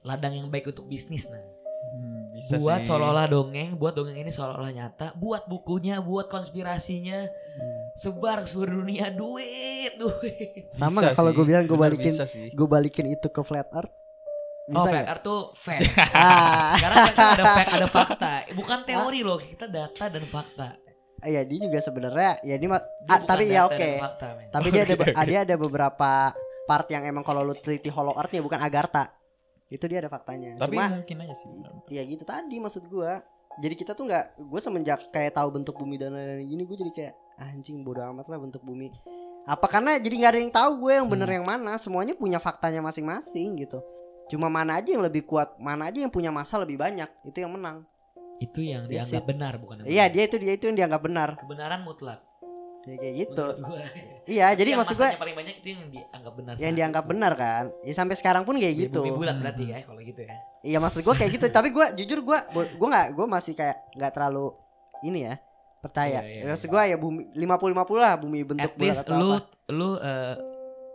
[0.02, 1.42] Ladang yang baik untuk bisnis nah.
[1.88, 7.26] Hmm, bisa buat seolah-olah dongeng, buat dongeng ini seolah-olah nyata, buat bukunya, buat konspirasinya,
[7.98, 10.70] sebar ke seluruh dunia, duit, duit.
[10.70, 12.14] sama nggak kalau gue bilang gue balikin
[12.54, 13.90] gue balikin itu ke flat earth
[14.68, 15.80] bisa oh, flat earth tuh fact.
[16.12, 18.32] ah Sekarang kita ada fact, ada fakta.
[18.52, 20.76] Bukan teori loh, kita data dan fakta.
[21.24, 22.76] iya dia juga sebenarnya ya Dia
[23.10, 24.52] ah, tapi ya oke fakta, men.
[24.52, 25.24] Tapi dia ada oke.
[25.24, 26.10] dia ada beberapa
[26.68, 29.08] part yang emang kalau lu teliti Hollow Earth-nya bukan Agartha.
[29.72, 30.60] Itu dia ada faktanya.
[30.60, 31.48] Tapi Cuma mungkin aja sih.
[31.88, 33.24] ya gitu tadi maksud gua.
[33.58, 36.92] Jadi kita tuh nggak gue semenjak kayak tahu bentuk bumi dan lain-lain gini gue jadi
[36.94, 38.90] kayak anjing bodoh amat lah bentuk bumi.
[39.44, 41.36] Apa karena jadi nggak ada yang tahu gue yang bener Hmm.
[41.36, 43.80] yang mana, semuanya punya faktanya masing-masing gitu.
[44.28, 47.48] Cuma mana aja yang lebih kuat, mana aja yang punya masa lebih banyak, itu yang
[47.50, 47.80] menang.
[48.36, 50.12] Itu yang Yes, dianggap benar bukan yang Iya, benar.
[50.12, 51.28] dia itu dia itu yang dianggap benar.
[51.38, 52.20] kebenaran mutlak.
[52.84, 53.44] Ya, kayak gitu.
[54.28, 56.52] Iya, jadi yang maksud gue paling banyak itu yang dianggap benar.
[56.54, 57.10] yang dianggap itu.
[57.10, 57.64] benar kan.
[57.82, 59.00] Ya sampai sekarang pun kayak gitu.
[59.00, 59.42] Bumi bulat Hmm.
[59.42, 60.36] berarti ya kalau gitu ya.
[60.60, 64.12] Iya maksud gue kayak gitu tapi gue jujur gue gue nggak gue masih kayak nggak
[64.12, 64.52] terlalu
[65.00, 65.34] ini ya
[65.88, 66.20] percaya.
[66.20, 69.30] Iya, iya, maksud gue ya bumi 50 50 lah bumi bentuk At least atau lu
[69.34, 69.48] apa.
[69.68, 70.34] lu eh,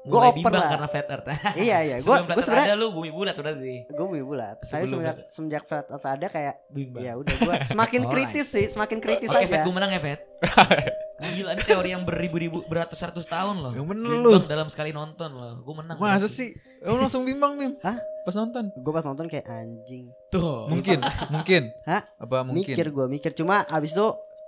[0.04, 0.70] Gua mulai open bimbang lah.
[0.70, 1.28] karena flat earth.
[1.64, 3.76] Iya iya gue gue sebenarnya ada lu bumi bulat berarti.
[3.86, 4.56] gue bumi bulat.
[4.60, 7.02] Tapi semenjak flat- semenjak flat earth ada kayak Bimbang.
[7.02, 9.48] ya udah gue semakin kritis sih semakin kritis Oke, aja.
[9.50, 10.20] Fet, gue menang ya, Fet.
[11.24, 13.72] Gila, ini teori yang beribu-ribu, beratus-ratus tahun loh.
[13.72, 14.50] Yang bener Bimbang lu.
[14.52, 15.64] dalam sekali nonton loh.
[15.64, 15.96] Gue menang.
[15.96, 16.52] Masa sih?
[16.84, 17.80] Lu langsung bimbang, Bim?
[17.80, 17.96] Hah?
[18.22, 18.76] Pas nonton?
[18.76, 20.12] Gue pas nonton kayak anjing.
[20.28, 20.68] Tuh.
[20.68, 21.00] Mungkin,
[21.32, 21.72] mungkin.
[21.88, 22.04] Hah?
[22.20, 22.76] Apa mungkin?
[22.76, 24.04] Mikir gue mikir cuma abis itu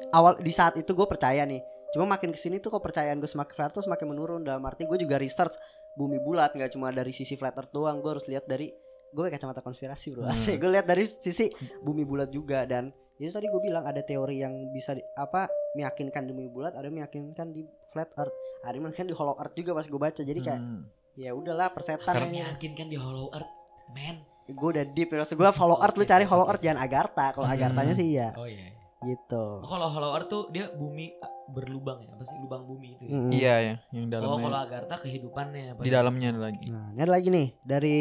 [0.09, 1.61] awal di saat itu gue percaya nih.
[1.89, 4.97] Cuma makin ke sini tuh kepercayaan gue semakin flat earth semakin menurun dalam arti gue
[4.97, 5.55] juga research
[5.93, 8.67] bumi bulat nggak cuma dari sisi flat earth doang gue harus lihat dari
[9.07, 10.35] gue pakai kacamata konspirasi bro Hmm.
[10.59, 11.47] gue lihat dari sisi
[11.79, 16.23] bumi bulat juga dan itu tadi gue bilang ada teori yang bisa di- apa meyakinkan
[16.25, 19.71] di bumi bulat ada meyakinkan di flat earth ada yang meyakinkan di hollow earth juga
[19.71, 20.83] pas gue baca jadi kayak Hmm.
[21.15, 23.47] ya udahlah persetan Karena meyakinkan di Hollow Earth,
[23.89, 24.19] man.
[24.45, 27.47] gue udah deep ya maksud gue hollow earth lu cari hollow earth jangan agartha kalau
[27.47, 27.55] Hmm.
[27.55, 28.74] agarthanya sih iya Oh iya.
[29.05, 32.87] Gitu Oh, kalau Hollow Earth tuh dia bumi uh, berlubang ya, apa sih lubang bumi
[32.93, 33.03] itu.
[33.03, 33.13] Ya?
[33.13, 33.29] Mm.
[33.29, 34.59] Iya ya, yang Oh, kalau dalamnya.
[34.59, 35.93] Agartha kehidupannya apa Di ya?
[35.95, 36.65] dalamnya ada lagi.
[36.67, 37.97] Nah, ini ada lagi nih dari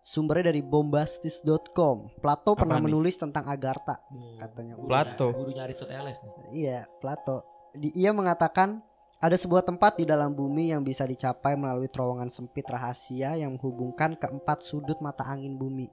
[0.00, 1.96] sumbernya dari bombastis.com.
[2.18, 2.84] Plato pernah nih?
[2.84, 4.74] menulis tentang Agartha, Bu- katanya.
[4.76, 5.28] Plato.
[5.32, 6.32] Gurunya Aristoteles nih.
[6.52, 7.44] Iya, Plato.
[7.72, 8.82] Di, ia mengatakan
[9.16, 14.14] ada sebuah tempat di dalam bumi yang bisa dicapai melalui terowongan sempit rahasia yang menghubungkan
[14.14, 15.88] keempat sudut mata angin bumi.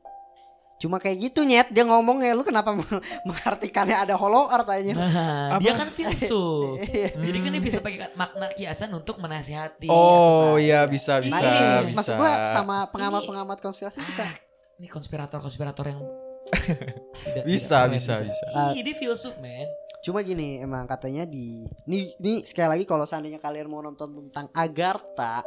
[0.82, 2.74] Cuma kayak gitu nyet dia ngomongnya lu kenapa
[3.30, 4.92] mengartikannya ada hollow earth aja.
[4.92, 5.14] Nah,
[5.54, 5.62] Apa?
[5.62, 6.82] dia kan filsuf.
[6.90, 7.14] Iya.
[7.14, 9.86] Jadi kan dia bisa pakai makna kiasan untuk menasihati.
[9.86, 10.90] Oh Nah, iya iya.
[10.90, 11.98] bisa bisa Nah ini nih, bisa.
[12.02, 14.34] maksud gua sama pengamat-pengamat konspirasi suka Ah,
[14.82, 16.02] ini konspirator-konspirator yang
[17.22, 18.46] tidak, Bisa tidak bisa bisa.
[18.52, 18.74] Ah.
[18.74, 19.70] Ih, dia filsuf, man.
[20.02, 24.50] Cuma gini emang katanya di nih nih sekali lagi kalau seandainya kalian mau nonton tentang
[24.52, 25.46] Agartha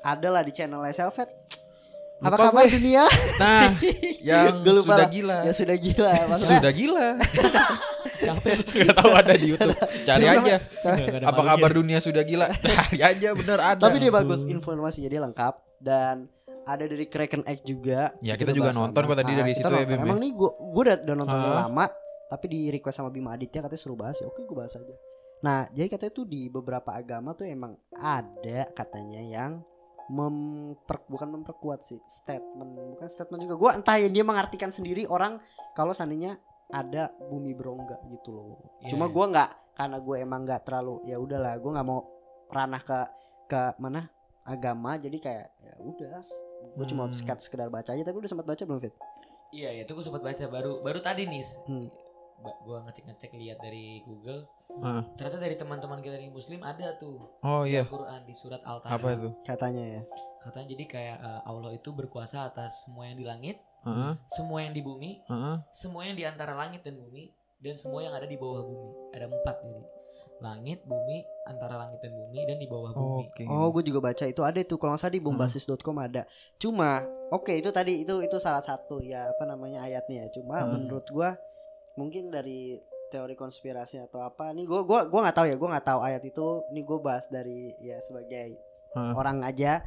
[0.00, 1.28] adalah di channel Selvet.
[2.20, 2.72] Apa Lupa kabar gue.
[2.76, 3.04] dunia?
[3.36, 3.64] Nah,
[4.28, 5.08] yang lupa sudah lah.
[5.08, 5.38] gila.
[5.40, 6.12] ya sudah gila.
[6.30, 7.06] Maksudnya, Sudah gila.
[8.20, 9.78] Siapa yang Gak tahu ada di YouTube.
[10.04, 10.54] Cari aja.
[10.60, 10.92] Apa
[11.32, 11.48] malunya.
[11.48, 12.46] kabar dunia sudah gila?
[12.54, 13.80] Cari aja bener ada.
[13.80, 16.28] Tapi dia bagus informasinya dia lengkap dan
[16.62, 18.12] ada dari Kraken Egg juga.
[18.20, 19.88] Ya, kita juga nonton kok tadi Ah, dari situ ya, nonton.
[19.88, 20.04] Bim, ya?
[20.04, 21.56] Emang nih gua gua udah, udah nonton Ah.
[21.64, 21.86] lama
[22.28, 24.28] tapi di request sama Bima Aditya katanya suruh bahas ya.
[24.28, 24.94] Oke, gua bahas aja.
[25.40, 29.64] Nah, jadi katanya tuh di beberapa agama tuh emang ada katanya yang
[30.10, 35.38] memper bukan memperkuat sih statement bukan statement juga gua entah ya dia mengartikan sendiri orang
[35.72, 36.34] kalau seandainya
[36.68, 39.14] ada bumi berongga gitu loh Iya, cuma iya.
[39.14, 42.00] gua nggak karena gue emang nggak terlalu ya udahlah gue nggak mau
[42.48, 42.98] ranah ke
[43.46, 46.20] ke mana agama jadi kayak ya udah
[46.76, 47.14] gue cuma Hmm.
[47.14, 48.92] sekedar, sekedar baca aja tapi udah sempat baca belum fit
[49.50, 51.42] Iya, ya, itu gue sempat baca baru baru tadi nih.
[51.66, 51.90] Hmm.
[52.40, 54.44] Ba- Gua ngecek-ngecek lihat dari Google.
[54.78, 55.02] Ah.
[55.14, 57.82] Ternyata dari teman-teman kita di Muslim ada tuh Oh iya.
[57.82, 58.92] Al-Qur'an di surat Al-Taha.
[58.92, 59.28] Apa itu?
[59.42, 60.02] katanya ya
[60.38, 64.14] Katanya jadi kayak eh, Allah itu berkuasa atas semua yang di langit, Heeh.
[64.28, 65.56] semua yang di bumi, Heeh.
[65.70, 68.90] semua yang di antara langit dan bumi, dan semua yang ada di bawah bumi.
[69.12, 69.84] Ada empat jadi.
[70.40, 73.28] Langit, bumi, antara langit dan bumi, dan di bawah bumi.
[73.28, 73.44] Oke.
[73.44, 76.24] oh gue juga baca itu ada itu kalau nggak salah di bombasis.com ada
[76.56, 80.80] cuma oke itu tadi itu itu salah satu ya apa namanya ayatnya ya cuma Hmm.
[80.80, 81.36] menurut gua
[81.92, 85.86] mungkin dari teori konspirasi atau apa nih gua gua gua nggak tahu ya gua nggak
[85.86, 88.54] tahu ayat itu nih gue bahas dari ya sebagai
[88.90, 89.12] Heeh.
[89.12, 89.82] orang aja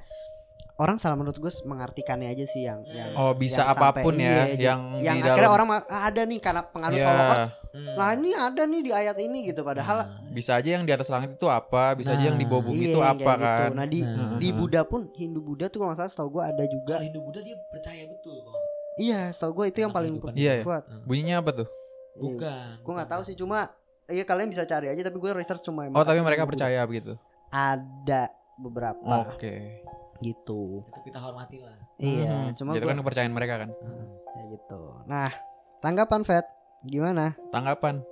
[0.76, 2.92] orang salah menurut gue mengartikannya aja sih yang Hmm.
[2.92, 5.58] yang Oh, bisa yang apa pun iya, ya jadi- yang yang di akhirnya dalam.
[5.62, 7.06] orang ah, ada nih karena pengaruh Iya.
[7.06, 7.96] Holocaust Hmm.
[7.96, 11.08] nah ini ada nih di ayat ini gitu padahal Nah, Bisa aja yang di atas
[11.08, 13.46] langit itu apa, bisa aja yang di bawah Nah, bumi iya, itu apa gitu.
[13.46, 13.70] kan.
[13.72, 14.34] nah di Nah.
[14.36, 14.50] di.
[14.52, 17.40] Buddha pun Hindu Buddha tuh kalau nggak salah setahu gue ada juga kalau Hindu Buddha
[17.42, 18.64] dia percaya betul salah.
[18.96, 20.64] iya setahu gue itu yang paling Iya, iya.
[20.64, 21.06] kuat Hmm.
[21.06, 21.68] Bunyinya apa tuh?
[22.16, 22.80] Bukan.
[22.80, 23.70] gue nggak tahu sih cuma
[24.06, 27.18] iya kalian bisa cari aja tapi gue research cuma emang Oh, tapi mereka percaya begitu.
[27.50, 29.82] ada beberapa Oke.
[30.20, 31.78] gitu Tapi kita hormati lah.
[31.98, 32.56] iya Mhm.
[32.56, 33.70] cuma itu gua, kan kepercayaan mereka kan.
[34.28, 35.30] kayak gitu nah
[35.80, 36.46] tanggapan Fed
[36.84, 38.04] gimana Tanggapan.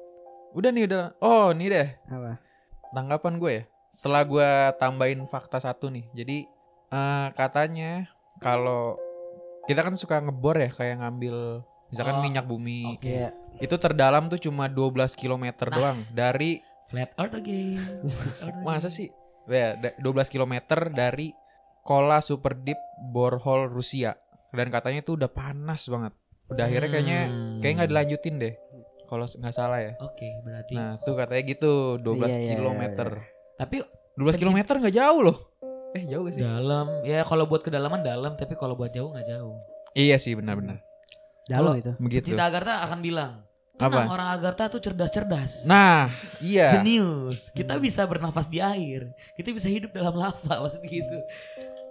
[0.51, 1.15] Udah nih udah.
[1.19, 1.87] Oh, nih deh.
[2.07, 2.35] apa
[2.89, 3.63] Tanggapan gue ya.
[3.89, 6.07] Setelah gue tambahin fakta satu nih.
[6.11, 6.43] Jadi
[6.89, 8.99] eh, katanya kalau
[9.63, 12.95] kita kan suka ngebor ya kayak ngambil misalkan Oh, minyak bumi.
[12.95, 13.31] Oke.
[13.61, 15.69] Itu terdalam tuh cuma 12 km Nah.
[15.69, 17.77] doang dari Flat Earth again.
[18.61, 19.07] Masa sih?
[19.45, 20.53] Ya, da- 12 km
[20.89, 21.31] dari
[21.81, 24.17] Kola Super Deep Borehole Rusia.
[24.49, 26.13] Dan katanya itu udah panas banget.
[26.47, 27.59] Udah akhirnya kayaknya Hmm.
[27.59, 28.53] kayak nggak dilanjutin deh.
[29.05, 29.93] Kalau nggak salah ya.
[29.99, 30.73] Oke, berarti.
[30.73, 32.81] Nah, tuh katanya gitu 12 Iya, iya, km.
[32.81, 33.23] iya,
[33.55, 33.77] Tapi
[34.13, 35.37] 12 Tercip- km nggak jauh loh.
[35.91, 36.41] Eh, jauh gak sih?
[36.41, 39.59] dalam ya kalau buat kedalaman dalam, tapi kalau buat jauh nggak jauh.
[39.93, 40.79] Iya sih, benar-benar.
[41.43, 42.31] dalam itu Begitu.
[42.31, 43.43] Cinta Agartha akan bilang,
[43.81, 43.93] Apa?
[43.97, 45.65] tenang orang Agartha tuh cerdas-cerdas.
[45.65, 46.07] Nah,
[46.39, 46.69] iya.
[46.71, 47.49] Jenius.
[47.49, 49.09] Kita bisa bernafas di air.
[49.33, 51.17] Kita bisa hidup dalam lava maksudnya gitu.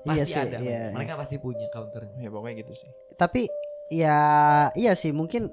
[0.00, 0.56] Iya Pasti sih, ada.
[0.58, 2.08] iya, Mereka pasti punya counter.
[2.16, 2.90] Ya pokoknya gitu sih.
[3.14, 3.50] tapi
[3.90, 4.18] ya
[4.72, 5.50] iya sih mungkin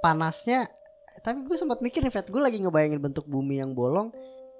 [0.00, 0.66] panasnya
[1.20, 4.08] tapi gue sempat mikir nih gue lagi ngebayangin bentuk bumi yang bolong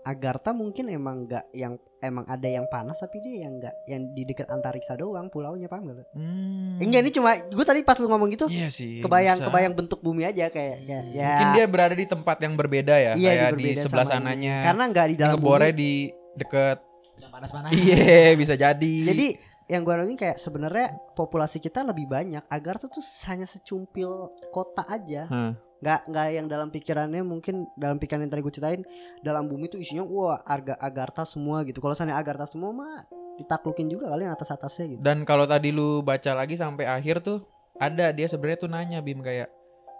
[0.04, 4.22] Agartha mungkin emang nggak yang emang ada yang panas tapi dia yang nggak yang di
[4.22, 6.04] dekat antariksa doang pulaunya paham gak lo?
[6.12, 6.76] Hmm.
[6.76, 9.00] Enggak ini cuma gue tadi pas lu ngomong gitu Iya sih.
[9.00, 9.48] kebayang bisa.
[9.48, 13.12] kebayang bentuk bumi aja kayak kayak ya Mungkin dia berada di tempat yang berbeda ya,
[13.14, 14.44] iya, kayak di sebelah sama ini.
[14.44, 14.56] sananya.
[14.62, 15.92] karena nggak di dalam bumi di
[16.34, 16.78] deket
[17.14, 17.70] Yang panas-panas.
[17.72, 18.96] Iya, bisa jadi.
[19.06, 19.26] jadi
[19.64, 25.24] yang gue nongin kayak sebenarnya populasi kita lebih banyak Agartha tuh hanya secumpil kota aja
[25.24, 25.56] Hah.
[25.80, 28.82] Nggak nggak yang dalam pikirannya mungkin dalam pikiran yang tadi gue ceritain
[29.20, 33.90] dalam bumi tuh isinya wah arga agartha semua gitu kalau seandainya agartha semua mah ditaklukin
[33.90, 37.42] juga kali yang atas atasnya gitu Dan kalau tadi lu baca lagi sampai akhir tuh
[37.76, 39.50] ada dia sebenarnya tuh nanya Bim kayak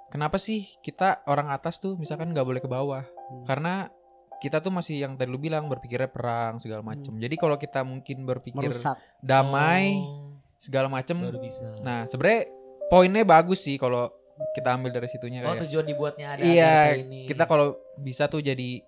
[0.09, 3.03] kenapa sih kita orang atas tuh misalkan nggak boleh ke bawah?
[3.03, 3.43] Hmm.
[3.45, 3.91] Karena
[4.39, 7.11] kita tuh masih yang tadi lu bilang berpikirnya perang segala macem.
[7.19, 11.19] Jadi kalau kita mungkin berpikir merusak damai Oh, segala macem.
[11.19, 11.75] baru bisa.
[11.83, 12.47] Nah sebenarnya
[12.87, 14.15] poinnya bagus sih kalau
[14.51, 17.25] kita ambil dari situnya oh kayak tujuan dibuatnya ada Iya, ini.
[17.25, 18.83] kita kalau bisa tuh jadi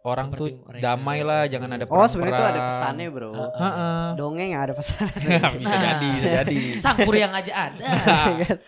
[0.00, 0.82] orang Seperti tuh mereka.
[0.84, 3.52] damai lah, jangan ada oh sebenarnya tuh ada pesannya bro Heeh.
[3.58, 4.04] Heeh.
[4.14, 5.06] dongeng ada pesan
[5.60, 6.56] bisa jadi, bisa jadi.
[6.84, 7.86] Sangkur yang aja ada.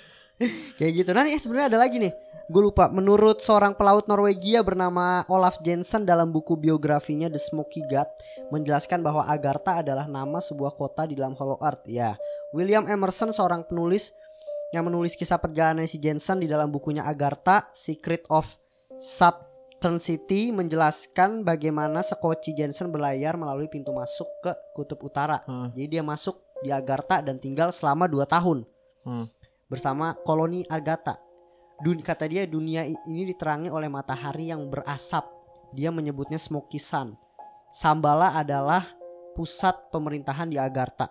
[0.77, 2.13] kayak gitu nah nih sebenarnya ada lagi nih
[2.51, 8.11] gue lupa menurut seorang pelaut Norwegia bernama Olaf Jensen dalam buku biografinya The Smoky God
[8.51, 12.19] menjelaskan bahwa Agartha adalah nama sebuah kota di dalam Hollow Earth ya
[12.51, 14.11] William Emerson seorang penulis
[14.71, 18.47] yang menulis kisah perjalanan si Jensen di dalam bukunya Agartha Secret of
[19.01, 25.69] Southern City menjelaskan bagaimana sekoci Jensen berlayar melalui pintu masuk ke kutub utara Heeh.
[25.75, 28.63] jadi dia masuk di Agartha dan tinggal selama 2 tahun
[29.01, 29.27] Hmm.
[29.65, 31.17] bersama koloni Agatha.
[31.81, 35.25] Dun- kata dia dunia ini diterangi oleh matahari yang berasap.
[35.73, 37.17] Dia menyebutnya smoky sun.
[37.73, 38.85] Sambala adalah
[39.33, 41.09] pusat pemerintahan di Agartha.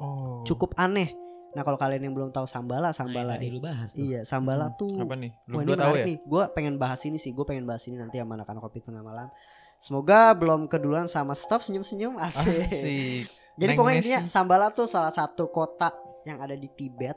[0.00, 0.40] Oh.
[0.48, 1.12] Cukup aneh.
[1.56, 4.04] Nah kalau kalian yang belum tahu Sambala, Nah, Sambala tadi lu bahas tuh.
[4.04, 5.32] iya Sambala Hmm, tuh Apa nih?
[5.48, 6.04] Lu berdua tahu ya?
[6.04, 6.16] nih.
[6.20, 7.32] Gue pengen bahas ini sih.
[7.32, 9.32] Gue pengen bahas ini nanti sama anak-anak kopi tengah malam.
[9.76, 12.68] Semoga belum keduluan sama stop senyum-senyum asik.
[12.68, 13.24] Asik.
[13.56, 15.88] Jadi Neng pokoknya intinya Sambala tuh salah satu kota
[16.28, 17.16] yang ada di Tibet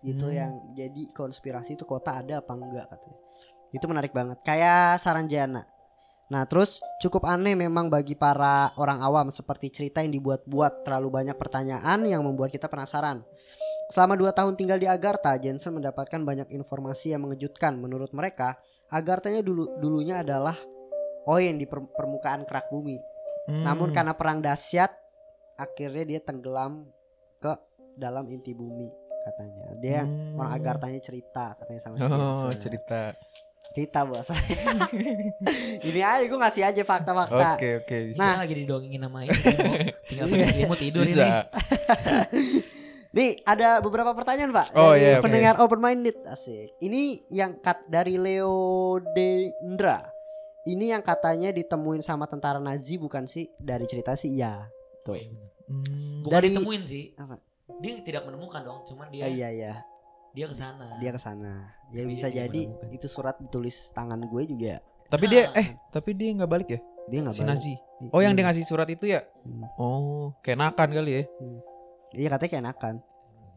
[0.00, 0.32] gitu Hmm.
[0.32, 3.18] yang jadi konspirasi itu kota ada apa enggak katanya.
[3.68, 4.38] Itu menarik banget.
[4.40, 5.66] Kayak Saranjana.
[6.26, 11.34] Nah, terus cukup aneh memang bagi para orang awam seperti cerita yang dibuat-buat terlalu banyak
[11.34, 13.26] pertanyaan yang membuat kita penasaran.
[13.90, 17.74] Selama dua tahun tinggal di Agartha, Jensen mendapatkan banyak informasi yang mengejutkan.
[17.74, 18.54] Menurut mereka,
[18.86, 20.54] Agarthanya dulu dulunya adalah
[21.24, 22.98] oin di per- permukaan kerak bumi.
[23.46, 23.62] Hmm.
[23.62, 24.94] Namun karena perang dahsyat,
[25.54, 26.86] akhirnya dia tenggelam
[27.36, 27.50] ke
[27.94, 28.86] dalam inti bumi
[29.20, 29.66] katanya.
[29.76, 30.38] Dia Hmm.
[30.38, 32.10] orang Agarthanya cerita katanya sama si Oh,
[32.46, 32.60] Jensen.
[32.60, 33.00] cerita.
[33.70, 34.26] Cerita bos.
[35.86, 37.54] Ini aja gue ngasih aja fakta-fakta.
[37.54, 38.18] Oke, oke, bisa.
[38.18, 38.34] Nah.
[38.38, 39.34] Lagi didongengin sama ini.
[40.06, 40.32] Tinggal Iya.
[40.32, 41.14] pakai selimut tidur ini.
[43.10, 45.26] Nih ada beberapa pertanyaan pak Oh, dari iya, oke.
[45.26, 46.78] pendengar open minded asik.
[46.78, 48.54] Ini yang kat dari Leo
[49.10, 50.06] Dendra.
[50.62, 53.50] Ini yang katanya ditemuin sama tentara Nazi bukan sih?
[53.56, 54.62] Dari cerita sih iya.
[55.04, 55.26] Oh, iya.
[55.66, 56.22] Hmm.
[56.22, 57.04] Bukan Dari- ditemuin sih.
[57.16, 57.34] Apa?
[57.78, 59.72] Dia tidak menemukan dong, cuman dia Ah, iya iya.
[60.30, 60.94] dia ke sana.
[60.96, 61.66] Dia ke sana.
[61.90, 62.94] Ya Tapi bisa dia jadi menemukan.
[62.94, 64.78] itu surat ditulis tangan gue juga.
[65.08, 65.58] Tapi dia Ah.
[65.58, 66.80] eh tapi dia nggak balik ya?
[67.08, 67.50] Dia nggak Si balik.
[67.50, 67.74] Nazi.
[68.08, 68.48] Oh, yang dia Iya.
[68.52, 69.26] ngasih surat itu ya?
[69.42, 69.66] Hmm.
[69.74, 71.22] Oh, kenakan kali ya.
[72.12, 72.94] Iya katanya keenakan.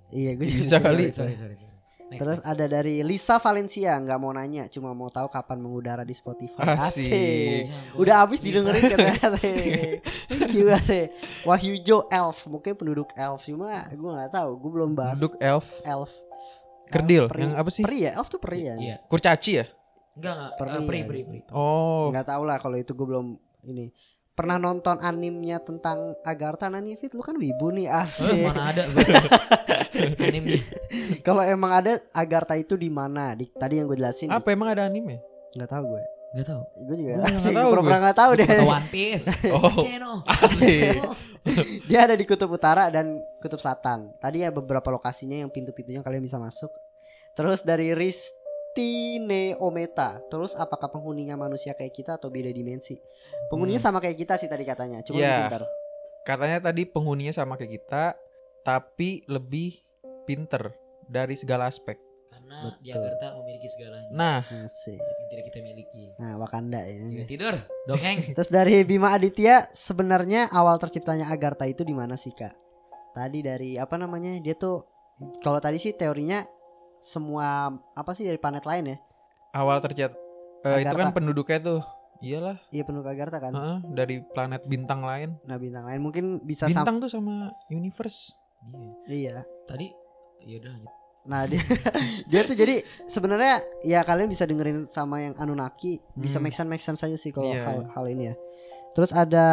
[0.10, 1.04] Iya gue juga Bisa kali.
[1.10, 1.72] Sorry, sorry, sorry.
[2.04, 2.52] Next, Terus next.
[2.52, 6.78] ada dari Lisa Valencia nggak mau nanya, cuma mau tahu kapan mengudara di Spotify.
[6.78, 7.10] Asik.
[7.10, 7.98] Ya ampun.
[7.98, 9.18] Udah habis didengerin katanya.
[9.32, 10.06] asik.
[10.30, 11.08] Thank you asik.
[11.42, 15.66] Wahyu Jo Elf, mungkin penduduk Elf cuma gue nggak tahu, gue belum bahas Duduk elf.
[15.82, 16.12] Elf.
[16.88, 17.26] Kerdil.
[17.26, 17.42] Elf, peri.
[17.42, 17.84] Yang apa sih?
[17.84, 18.76] Peri ya, Elf tuh peri ya.
[18.78, 18.96] Iya.
[19.10, 19.66] Kurcaci ya?
[20.14, 20.52] Enggak enggak.
[20.54, 21.06] Peri Eh, Pri, ya.
[21.10, 21.40] pri, pri.
[21.50, 23.26] Oh, Nggak tahu lah kalau itu gue belum
[23.66, 23.90] ini.
[24.34, 27.14] Pernah nonton animnya tentang Agartha Nani Fit?
[27.14, 28.34] Lu kan wibu nih Eh, asik.
[28.44, 29.06] mana ada gue.
[30.26, 30.58] Animnya.
[31.22, 33.38] Kalau emang ada Agartha itu di mana?
[33.38, 34.34] Di, tadi yang gue jelasin.
[34.34, 35.22] apa emang ada anime?
[35.54, 36.04] Nggak tahu gue.
[36.34, 36.62] Enggak tahu.
[36.82, 37.54] Gue juga Gua nggak asik.
[37.54, 38.48] tahu Pura-pura nggak tahu deh.
[38.50, 39.26] Ke One Piece.
[39.54, 39.70] Oh.
[39.78, 40.14] Keno.
[40.26, 40.98] Asik.
[41.88, 43.06] Dia ada di kutub utara dan
[43.38, 44.18] kutub selatan.
[44.18, 46.74] Tadi ya beberapa lokasinya yang pintu-pintunya kalian bisa masuk.
[47.34, 48.34] Terus dari Ristine
[49.60, 50.20] Ometa.
[50.28, 52.98] Terus apakah penghuninya manusia kayak kita atau beda dimensi?
[53.48, 53.88] Penghuninya Hmm.
[53.90, 55.02] sama kayak kita sih tadi katanya.
[55.02, 55.28] Cuma Iya.
[55.28, 55.64] lebih pintar.
[56.24, 58.04] Katanya tadi penghuninya sama kayak kita,
[58.64, 59.84] tapi lebih
[60.24, 60.72] pinter
[61.06, 62.00] dari segala aspek.
[62.32, 62.98] Karena Betul.
[62.98, 64.10] Agartha memiliki segalanya.
[64.10, 64.98] Nah, Asik.
[64.98, 66.04] yang tidak kita miliki.
[66.18, 67.28] Nah, Wakanda ya.
[67.28, 67.56] Tidur,
[67.86, 68.20] dongeng.
[68.40, 72.56] Terus dari Bima Aditya, sebenarnya awal terciptanya Agartha itu di mana sih, Kak?
[73.14, 74.34] Tadi dari apa namanya?
[74.42, 74.82] Dia tuh
[75.46, 76.42] kalau tadi sih teorinya
[77.04, 78.98] semua apa sih dari planet lain ya?
[79.52, 80.16] awal tercat
[80.64, 81.80] eh, itu kan penduduknya tuh
[82.18, 83.52] iyalah Iya penduduk Agartha kan.
[83.52, 85.36] heeh, dari planet bintang lain.
[85.44, 88.32] Nah, bintang lain mungkin bisa Bintang tuh sama universe.
[88.64, 88.96] Iya.
[89.06, 89.36] Iya.
[89.68, 89.92] Tadi
[90.42, 90.92] ya udah lanjut.
[91.24, 91.60] Nah dia
[92.32, 96.44] dia tuh jadi sebenarnya ya kalian bisa dengerin sama yang Anunnaki bisa Hmm.
[96.44, 97.64] make sense make sense saja sih kalau Iya.
[97.64, 98.36] hal hal ini ya.
[98.92, 99.48] Terus ada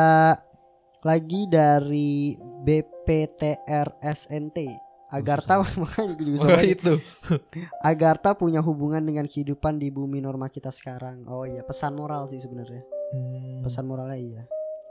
[1.03, 4.59] lagi dari BPTRSNT
[5.11, 6.62] Agartha makanya juga bisa baca.
[6.62, 6.94] itu.
[7.90, 11.27] Agartha punya hubungan dengan kehidupan di bumi norma kita sekarang.
[11.27, 12.87] Oh iya pesan moral sih sebenarnya.
[13.11, 13.66] Hmm.
[13.66, 14.42] Pesan moralnya iya.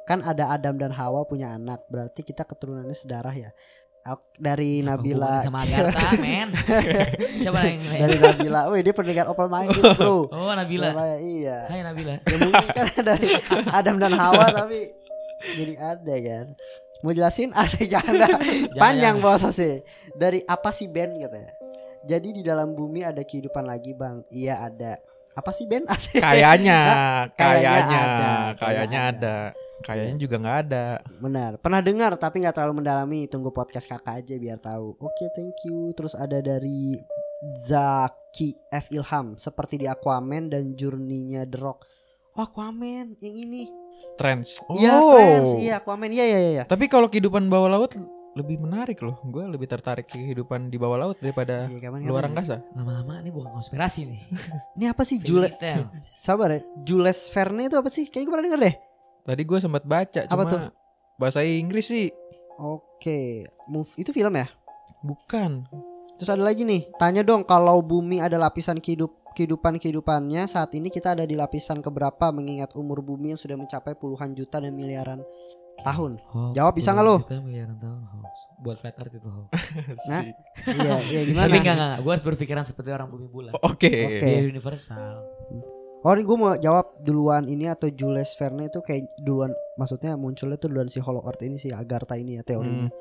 [0.03, 3.51] Kan ada Adam dan Hawa punya anak, berarti kita keturunannya sedarah ya.
[4.41, 6.49] Dari Apa Nabila sama Agartha, men.
[7.37, 8.61] Siapa yang dari Nabila.
[8.73, 10.33] Wih, dia pendengar open minded, Bro.
[10.33, 10.97] Oh, Nabila.
[10.97, 11.57] Namanya, iya.
[11.69, 12.17] Hai Nabila.
[12.25, 13.29] Ya, mungkin kan dari
[13.69, 14.89] Adam dan Hawa tapi
[15.53, 16.45] jadi ada kan.
[17.03, 17.55] Mau jelasin?
[17.55, 18.37] Ada jangan dah.
[18.75, 19.79] Panjang bos sih.
[20.15, 21.55] Dari apa sih Ben katanya?
[22.07, 24.23] Jadi di dalam bumi ada kehidupan lagi, Bang.
[24.31, 24.99] Iya, ada.
[25.35, 25.87] Apa sih Ben?
[25.87, 26.19] Asik.
[26.25, 26.79] Kayaknya,
[27.35, 29.37] Kayaknya kayaknya, ada, kayaknya kayaknya ada.
[29.79, 30.85] Kayaknya juga nggak ada.
[31.23, 31.51] Benar.
[31.63, 33.21] Pernah dengar tapi nggak terlalu mendalami.
[33.31, 34.99] Tunggu podcast kakak aja biar tahu.
[34.99, 35.95] Oke, thank you.
[35.95, 36.99] Terus ada dari
[37.63, 41.87] Zaki F Ilham seperti di Aquaman dan Journey-nya The Rock.
[42.35, 43.71] Oh, Aquaman yang ini.
[44.15, 44.59] Trends.
[44.67, 44.75] Oh.
[44.75, 45.49] Iya, Trans.
[45.55, 46.11] Iya, Aquaman.
[46.11, 46.63] Iya, iya, iya.
[46.63, 47.95] Tapi kalau kehidupan bawah laut
[48.35, 49.19] lebih menarik loh.
[49.25, 52.55] Gue lebih tertarik ke kehidupan di bawah laut daripada Iya, kapan, luar kapan angkasa.
[52.71, 54.21] Lama-lama ini bukan konspirasi nih.
[54.77, 55.51] Ini apa sih Jules?
[56.25, 56.59] Sabar ya.
[56.83, 58.07] Jules Verne itu apa sih?
[58.07, 58.75] Kayaknya gue pernah denger deh.
[59.19, 60.59] Tadi gue sempat baca, Apa cuma tuh?
[61.19, 62.07] bahasa Inggris sih
[62.57, 64.47] Oke, move itu film ya?
[64.99, 65.63] bukan.
[66.19, 70.91] Terus ada lagi nih, tanya dong kalau bumi ada lapisan kehidup kehidupan kehidupannya saat ini
[70.91, 75.23] kita ada di lapisan keberapa mengingat umur bumi yang sudah mencapai puluhan juta dan miliaran
[75.79, 76.19] tahun.
[76.27, 78.33] Hoax, Jawab bisa nggak juta miliaran tahun hoax.
[78.59, 79.51] Buat flat earth itu hoax.
[80.11, 80.21] Nah,
[80.75, 81.47] iya, iya gimana?
[81.47, 83.55] Tapi enggak enggak, gue harus berpikiran seperti orang bumi bulan.
[83.63, 83.87] Oke.
[83.87, 84.27] Oke.
[84.27, 85.23] Dia universal.
[85.99, 90.55] Oh, ini gue mau jawab duluan ini atau Jules Verne itu kayak duluan maksudnya munculnya
[90.55, 92.87] tuh duluan si Hollow Earth ini si Agartha ini ya teorinya.
[92.87, 92.95] Hmm.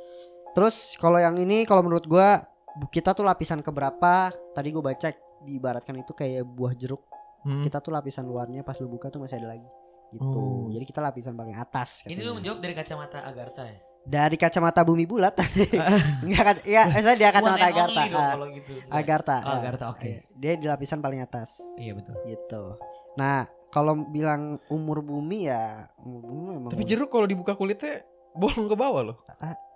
[0.55, 2.43] Terus kalau yang ini kalau menurut gua
[2.75, 4.35] bu- kita tuh lapisan keberapa?
[4.55, 5.09] Tadi gue baca
[5.45, 7.03] diibaratkan itu kayak buah jeruk.
[7.47, 7.63] Hmm.
[7.63, 9.69] Kita tuh lapisan luarnya pas lu buka tuh masih ada lagi.
[10.09, 10.25] Gitu.
[10.41, 10.73] Oh.
[10.73, 12.03] Jadi kita lapisan paling atas.
[12.03, 12.27] Ini katanya.
[12.27, 13.79] lu menjawab dari kacamata Agartha ya?
[14.09, 15.37] dari kacamata bumi bulat.
[16.25, 17.93] Enggak ya, eh, saya dia kacamata Agartha.
[17.93, 18.73] dong Ah, kalau gitu.
[18.89, 19.37] Agartha.
[19.45, 19.57] Oh, ah.
[19.61, 20.09] Agartha, oke.
[20.09, 22.17] Iya, Dia di lapisan paling atas Iya betul.
[22.25, 22.81] gitu.
[23.21, 28.01] Nah, kalau bilang umur bumi ya umur bumi memang Tapi jeruk kalau dibuka kulitnya
[28.33, 29.17] bolong ke bawah loh.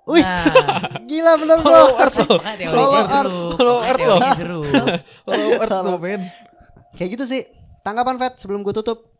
[0.02, 0.42] Wih, Nah,
[1.10, 1.70] gila bener bro.
[1.70, 2.40] Hollow Earth loh.
[2.74, 3.32] Hollow Earth.
[3.54, 4.18] Hollow Earth loh.
[5.26, 6.22] Hollow Earth loh, men.
[6.98, 7.42] Kayak gitu sih.
[7.82, 9.10] Tanggapan Vet sebelum gue tutup.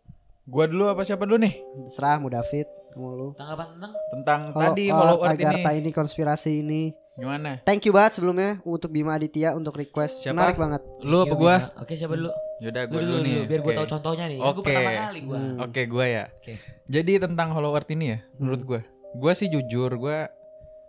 [0.42, 1.54] Gua dulu apa siapa dulu nih?
[1.86, 2.66] Serah mau David,
[2.98, 3.28] mau lu.
[3.38, 5.78] Tanggapan tentang Tentang Hollow tadi Hollow Earth ini.
[5.78, 6.82] Ini konspirasi ini.
[7.12, 7.60] Gimana?
[7.62, 10.24] Thank you banget sebelumnya untuk Bima Aditya untuk request.
[10.24, 10.34] Siapa?
[10.34, 10.82] Menarik banget.
[11.04, 11.56] Lu apa gua?
[11.78, 12.32] Oke, siapa dulu?
[12.58, 13.38] Yaudah gua dulu, dulu nih.
[13.44, 13.78] biar gue Oke.
[13.78, 14.38] tahu contohnya nih.
[14.40, 14.62] Gue Oke.
[14.64, 15.38] pertama kali gue.
[15.38, 15.56] Hmm.
[15.62, 16.24] Oke, gua ya.
[16.32, 16.54] Oke.
[16.88, 18.80] Jadi tentang Hollow Earth ini ya, menurut gua.
[19.12, 20.26] Gua sih jujur, gua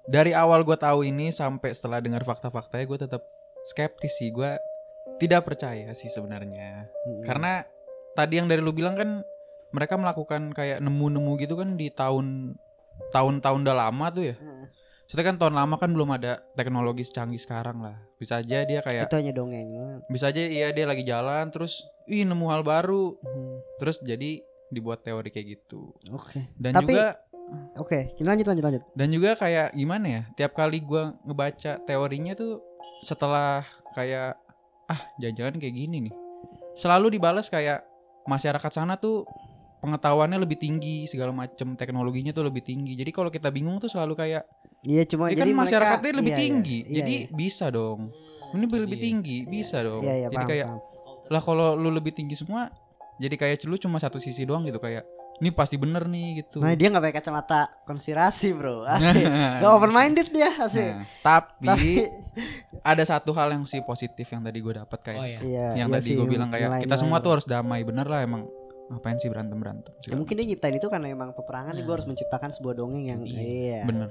[0.06, 3.24] dari awal gua tahu ini sampai setelah dengar fakta-faktanya gua tetap
[3.66, 4.30] skeptis sih.
[4.30, 4.56] Gua
[5.18, 6.90] tidak percaya sih sebenarnya.
[7.06, 7.24] Hmm.
[7.24, 7.52] Karena
[8.14, 9.10] tadi yang dari lu bilang kan
[9.74, 12.54] mereka melakukan kayak nemu-nemu gitu kan di tahun
[13.10, 14.36] tahun-tahun udah lama tuh ya.
[14.38, 14.70] Hmm.
[15.10, 17.98] Soalnya kan tahun lama kan belum ada teknologi secanggih sekarang lah.
[18.18, 19.68] Bisa aja dia kayak itu hanya dongeng.
[20.10, 23.60] bisa aja iya dia lagi jalan terus ih nemu hal baru Hmm.
[23.78, 24.42] terus jadi
[24.74, 25.94] dibuat teori kayak gitu.
[26.10, 26.50] Oke.
[26.58, 27.22] Dan Tapi- juga
[27.76, 28.84] Oke, lanjut lanjut lanjut.
[28.94, 30.22] dan juga kayak gimana ya?
[30.36, 32.62] Tiap kali gua ngebaca teorinya tuh
[33.02, 34.38] setelah kayak
[34.86, 36.14] ah jangan-jangan kayak gini nih.
[36.74, 37.82] Selalu dibalas kayak
[38.26, 39.26] masyarakat sana tuh
[39.80, 42.96] pengetahuannya lebih tinggi segala macem teknologinya tuh lebih tinggi.
[42.96, 44.44] Jadi kalau kita bingung tuh selalu kayak
[44.84, 46.78] Iya cuma ya jadi kan masyarakatnya mereka, lebih iya, iya, tinggi.
[46.84, 47.28] iya, jadi iya.
[47.32, 48.00] bisa dong.
[48.54, 49.06] Ini lebih Iya.
[49.08, 50.02] tinggi, bisa dong.
[50.04, 51.32] Iya iya jadi paham, kayak paham.
[51.32, 52.68] lah kalau lu lebih tinggi semua
[53.16, 56.62] jadi kayak lu cuma satu sisi doang gitu kayak ini pasti bener nih gitu.
[56.62, 58.86] Nah dia nggak pakai kacamata konspirasi bro.
[58.90, 59.26] Asik.
[59.60, 60.92] Gak open minded dia asik.
[60.94, 61.90] Nah, tapi, Tapi
[62.80, 65.40] ada satu hal yang sih positif yang tadi gue dapat kayak Oh iya.
[65.40, 68.22] iya, yang iya tadi gue bilang kayak kita nilai-nilai semua tuh harus damai bener lah
[68.22, 68.46] emang
[68.86, 71.94] ngapain sih berantem berantem Ya, mungkin dia nyiptain itu karena emang peperangan gue Nah.
[71.94, 73.40] harus menciptakan sebuah dongeng yang Iya.
[73.40, 73.82] iya.
[73.84, 74.10] bener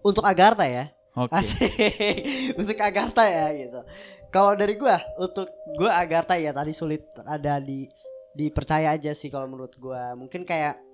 [0.00, 0.88] Untuk Agartha ya.
[1.12, 1.72] oke Asik.
[2.60, 3.80] untuk Agartha ya gitu.
[4.26, 7.88] Kalau dari gua untuk gua Agartha ya tadi sulit ada di
[8.36, 10.12] dipercaya aja sih kalau menurut gua.
[10.12, 10.84] Mungkin kayak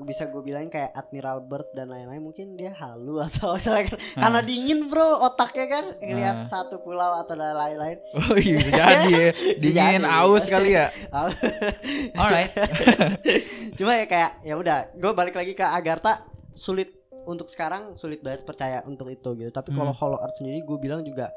[0.00, 4.40] bisa gue bilangin kayak Admiral Byrd dan lain-lain mungkin dia halu atau misalnya kan- karena
[4.40, 6.48] dingin bro otaknya kan ngelihat Nah.
[6.48, 9.26] satu pulau atau lain-lain oh iya jadi ya
[9.60, 10.88] dingin aus kali ya
[12.16, 12.48] Alright.
[13.76, 16.24] cuma ya kayak ya udah gue balik lagi ke Agartha
[16.54, 20.00] sulit untuk sekarang sulit banget percaya untuk itu gitu tapi kalau Hmm.
[20.00, 21.28] Hollow Earth sendiri gue bilang juga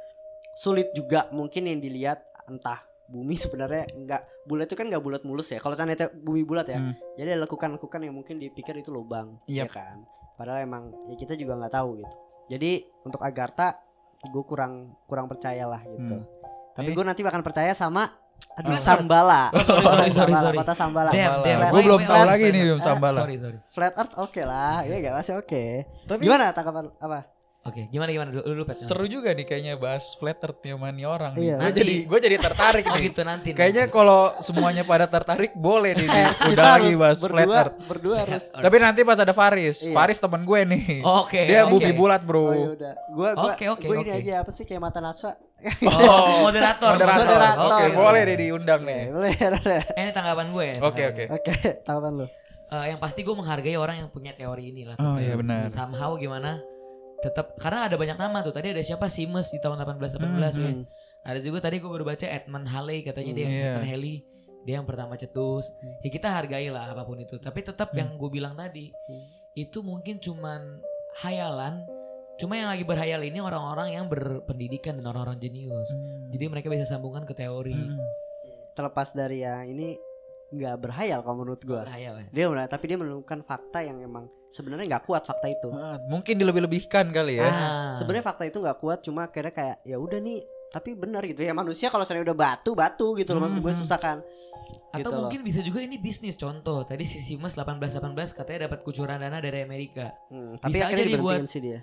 [0.55, 5.47] sulit juga mungkin yang dilihat entah bumi sebenarnya nggak bulat itu kan nggak bulat mulus
[5.47, 6.93] ya kalau seandainya bumi bulat ya Hmm.
[7.13, 9.73] jadi ada lekukan-lekukan yang mungkin dipikir itu lubang ya Yap.
[9.73, 12.15] kan padahal emang ya kita juga nggak tahu gitu
[12.49, 13.77] jadi untuk Agartha
[14.23, 14.73] gue kurang
[15.03, 16.27] kurang percaya lah gitu Hmm.
[16.73, 16.95] tapi Eh.
[16.95, 18.07] gue nanti bakal percaya sama
[18.55, 18.81] aduh Earth.
[18.81, 22.61] Sambala Oh, sorry, sorry, sorry, kota Sambala Wait, belum tahu lagi nih.
[22.65, 23.19] Bim Sambala.
[23.19, 23.57] Sorry, sorry.
[23.69, 25.63] Flat Earth oke lah, iya gak masih oke.
[26.03, 27.23] tapi Gimana tanggapan apa?
[27.63, 28.75] Oke, gimana gimana dulu, dulu Pet.
[28.75, 30.75] seru juga nih kayaknya bahas flat earth nih
[31.07, 31.47] orang nih.
[31.47, 31.55] Iya.
[31.55, 31.79] Gue Nanti.
[31.79, 33.03] jadi gue jadi tertarik Oh nih.
[33.07, 33.49] gitu nanti.
[33.51, 36.23] Kayaknya kalau semuanya pada tertarik boleh nih, nih.
[36.27, 37.75] Eh, kita udah lagi bahas flat berdua, earth.
[37.87, 38.43] berdua harus.
[38.67, 39.95] Tapi nanti pas ada Faris, Iya.
[39.95, 40.83] Faris teman gue nih.
[41.01, 41.41] Oke.
[41.47, 41.71] Dia oke.
[41.71, 42.43] bumi bulat bro.
[42.43, 42.93] Oh ya udah.
[43.09, 44.19] Gua gua Oke, oke, gua ini oke.
[44.19, 45.31] aja apa sih kayak mata Natsua.
[45.87, 46.89] Oh, moderator.
[46.91, 47.23] Moderator.
[47.23, 47.63] Moderator.
[47.63, 47.95] Oke, Oke.
[47.95, 49.03] boleh deh diundang Oke, nih.
[49.07, 49.31] boleh.
[49.95, 50.65] Eh, ini tanggapan gue.
[50.67, 51.23] ya, Oke, oke.
[51.23, 51.27] gue.
[51.31, 52.25] Oke, tanggapan lu.
[52.67, 54.99] Eh, yang pasti gue menghargai orang yang punya teori ini lah.
[54.99, 55.71] Oh, iya, benar.
[55.71, 56.59] Somehow gimana?
[57.23, 58.51] Tetap karena ada banyak nama tuh.
[58.51, 60.69] Tadi ada siapa Siemens di tahun 1818 ya.
[60.69, 60.83] Hmm.
[61.23, 63.63] Ada juga tadi gue baru baca Edmund Halley katanya dia Hmm, iya.
[63.71, 64.15] Edmund Halley
[64.63, 65.71] dia yang pertama cetus.
[66.03, 67.39] Ya kita hargai lah apa pun itu.
[67.39, 67.99] Tapi tetap Hmm.
[68.03, 69.23] yang gue bilang tadi Hmm.
[69.55, 70.83] itu mungkin cuman
[71.23, 71.79] hayalan.
[72.35, 75.87] Cuma yang lagi berhayal ini orang-orang yang berpendidikan dan orang-orang jenius.
[76.33, 77.71] Jadi mereka bisa sambungkan ke teori.
[77.71, 77.95] Hmm.
[78.73, 79.95] Terlepas dari ya ini
[80.51, 81.85] nggak berhayal kalau menurut gua.
[81.85, 82.27] Berhayal ya.
[82.33, 85.67] Dia benar, tapi dia menemukan fakta yang emang sebenarnya nggak kuat fakta itu.
[85.69, 87.43] Ah, Mungkin dilebih-lebihkan kali ya.
[87.43, 87.91] Ah.
[87.93, 90.39] Sebenarnya fakta itu nggak kuat, cuma akhirnya kayak ya udah nih.
[90.69, 93.79] Tapi benar gitu ya manusia kalau saya udah batu batu gitu loh maksud gue Mhm.
[93.79, 94.17] susah kan.
[94.89, 95.19] Atau Gitu loh.
[95.19, 96.81] mungkin bisa juga ini bisnis contoh.
[96.81, 100.13] Tadi si Siemens 1818 katanya dapat kucuran dana dari Amerika.
[100.29, 101.79] Hmm, tapi Bisa akhirnya aja dibuat- sih dia.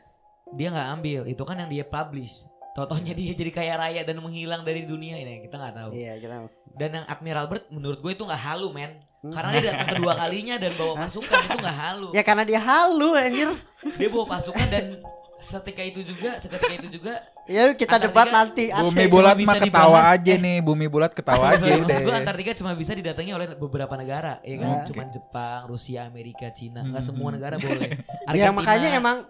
[0.50, 1.20] Dia nggak ambil.
[1.24, 2.49] Itu kan yang dia publish.
[2.70, 5.90] Totohnya dia jadi kaya raya dan menghilang dari dunia ini kita nggak tahu.
[5.90, 6.34] Iya, kita
[6.70, 8.94] Dan yang Admiral Byrd menurut gue itu nggak halu men.
[9.20, 9.34] Hmm.
[9.34, 12.08] Karena dia datang kedua kalinya dan bawa pasukan itu nggak halu.
[12.12, 13.50] Ya karena dia halu anjir.
[13.98, 14.84] Dia bawa pasukan dan
[15.36, 17.14] seketika itu juga, seketika itu juga
[17.44, 18.64] Ya kita Antartika- debat nanti.
[18.70, 20.14] Bumi bulat bisa mah ketawa dibahas.
[20.14, 20.38] aja Eh.
[20.38, 21.98] nih, bumi bulat ketawa aja Maksud udah.
[21.98, 24.68] gue Antartika cuma bisa didatangi oleh beberapa negara, ya kan?
[24.70, 24.86] Hmm.
[24.86, 27.10] Cuman Jepang, Rusia, Amerika, Cina, nggak Hmm.
[27.10, 27.90] semua negara boleh.
[28.30, 29.26] Ya makanya emang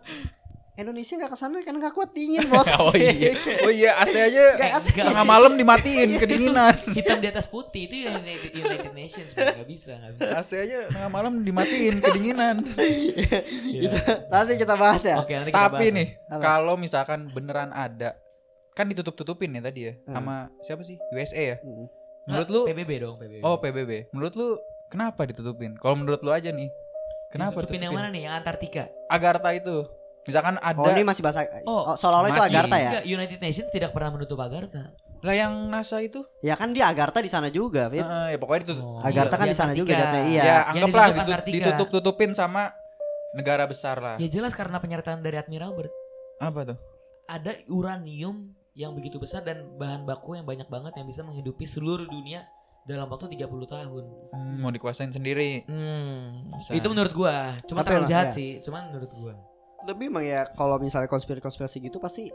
[0.80, 2.64] Indonesia nggak ke sana karena nggak kuat dingin bos.
[2.80, 3.32] Oh iya.
[3.60, 5.06] Oh iya, AC aja Nggak, nggak.
[5.06, 6.74] tengah malam dimatiin kedinginan.
[6.96, 10.30] hitam di atas putih itu United, United Nations nggak bisa, nggak bisa.
[10.34, 12.56] AC aja tengah malam dimatiin kedinginan.
[13.62, 13.96] Gitu.
[14.26, 15.16] Nanti kita bahas ya.
[15.18, 15.96] Oke, nanti kita Tapi bahas.
[15.96, 16.08] nih,
[16.38, 18.16] kalau misalkan beneran ada
[18.70, 20.14] kan ditutup-tutupin ya tadi ya Hmm.
[20.14, 20.96] sama siapa sih?
[21.10, 21.56] USA ya.
[21.60, 21.86] Hmm.
[22.24, 23.40] Menurut lu PBB dong, PBB.
[23.40, 23.90] Oh, PBB.
[24.10, 24.48] Menurut lu
[24.86, 25.74] kenapa ditutupin?
[25.74, 26.70] Kalau menurut lu aja nih.
[27.28, 28.26] Kenapa Ditutupin yang mana nih?
[28.26, 28.84] Yang Antartika.
[29.06, 29.86] Agartha itu.
[30.28, 31.48] Misalkan ada Oh ini masih bahasa.
[31.64, 32.56] Oh, Oh, seolah-olah itu masih.
[32.56, 32.90] Agartha ya?
[32.92, 34.84] Enggak, United Nations tidak pernah menutup Agartha.
[35.20, 38.00] lah yang NASA itu Ya kan dia Agartha di sana juga, Fit.
[38.00, 38.84] Heeh, ya pokoknya ditutup.
[38.84, 40.24] Oh, Agartha kan di di sana juga jatuhnya.
[40.32, 40.42] Iya.
[40.42, 41.56] Ya, anggaplah ditutup ditut- Antartika.
[41.56, 42.62] ditutup-tutupin sama
[43.36, 44.16] negara besar lah.
[44.16, 45.92] Ya jelas karena penyertaan dari Admiral Byrd.
[46.40, 46.78] Apa tuh?
[47.28, 52.08] Ada uranium yang begitu besar dan bahan baku yang banyak banget yang bisa menghidupi seluruh
[52.08, 52.48] dunia
[52.88, 54.04] dalam waktu 30 tahun.
[54.32, 55.68] Hmm, mau dikuasain sendiri.
[55.68, 56.74] Hmm, Bisa.
[56.74, 57.60] itu menurut gua.
[57.68, 58.36] Cuma terlalu jahat iya.
[58.36, 59.34] sih, cuman menurut gua.
[59.82, 62.28] Tapi emang ya kalau misalnya konspirasi-konspirasi gitu pasti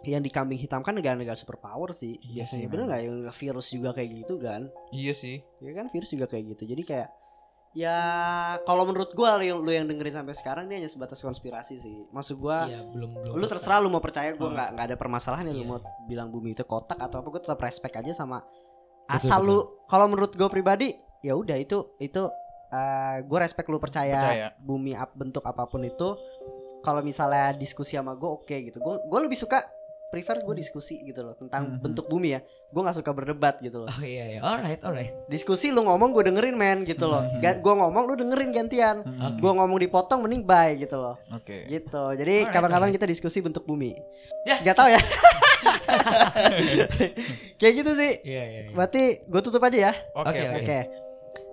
[0.00, 2.14] yang dikambing hitamkan negara-negara superpower sih.
[2.22, 4.70] Iya Biasanya sih, bener nggak yang virus juga kayak gitu kan?
[4.90, 5.42] Iya sih.
[5.58, 6.62] Ya kan virus juga kayak gitu.
[6.66, 7.08] Jadi kayak
[7.74, 7.96] ya
[8.62, 11.96] kalau menurut gua lu, lu yang dengerin sampai sekarang dia hanya sebatas konspirasi sih.
[12.08, 13.34] Maksud gua Iya, belum belum.
[13.34, 14.52] lu terserah lu mau percaya gua Oh.
[14.52, 15.68] nggak nggak ada permasalahan ya lu Iya.
[15.68, 18.40] mau bilang bumi itu kotak atau apa gua tetap respect aja sama
[19.06, 19.48] asal betul.
[19.48, 22.22] lu kalau menurut gua pribadi ya udah itu itu
[22.68, 24.48] eh gue respect lu percaya, Percaya.
[24.60, 26.20] bumi ap, bentuk apa pun itu
[26.80, 29.60] kalau misalnya diskusi sama gue oke gitu gue gue lebih suka
[30.08, 31.78] prefer gue diskusi gitu loh tentang Mhm.
[31.80, 34.38] bentuk bumi ya gue nggak suka berdebat gitu loh Oh iya iya.
[34.40, 35.10] Alright, alright.
[35.26, 37.60] diskusi lu ngomong gue dengerin men gitu loh Mhm.
[37.60, 41.66] gue ngomong lu dengerin gantian Hmm, gue ngomong dipotong mending bye gitu loh Oke.
[41.66, 43.94] gitu jadi kapan-kapan kita diskusi bentuk bumi
[44.42, 44.56] Ya.
[44.62, 44.98] Gak tau ya
[47.58, 48.60] kayak gitu sih Iya iya.
[48.64, 48.70] iya.
[48.72, 50.56] berarti gue tutup aja ya Oke, Oke, oke.
[50.62, 50.78] Oke.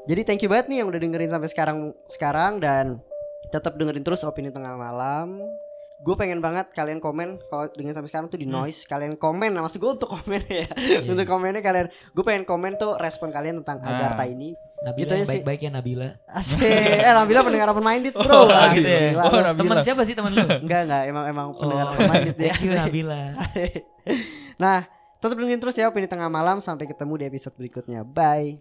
[0.06, 3.02] Jadi thank you banget nih yang udah dengerin sampai sekarang sekarang dan
[3.56, 5.40] tetap dengerin terus opini tengah malam.
[5.98, 8.60] Gue pengen banget kalian komen kalau dengerin sampai sekarang tuh di Hmm.
[8.62, 8.84] noise.
[8.84, 10.68] Kalian komen, nah, maksud gue untuk komen ya.
[10.70, 11.08] Iya.
[11.10, 13.90] untuk komennya kalian, gue pengen komen tuh respon kalian tentang Nah.
[13.90, 14.52] Agartha ini.
[14.78, 16.10] Nabila gitu yang baik-baik ya Nabila.
[16.30, 16.60] Asik.
[16.60, 18.28] eh Nabila pendengar open minded bro.
[18.28, 18.76] Oh, Asik.
[18.78, 18.92] gitu.
[18.92, 19.40] Gila, Oh.
[19.42, 19.56] Nabila.
[19.58, 20.44] Teman siapa sih teman lu?
[20.68, 22.44] Enggak enggak emang emang pendengar Oh, open minded ya.
[22.52, 23.22] Thank you Nabila.
[24.62, 24.78] nah,
[25.18, 28.04] tetap dengerin terus ya opini tengah malam sampai ketemu di episode berikutnya.
[28.04, 28.60] Bye.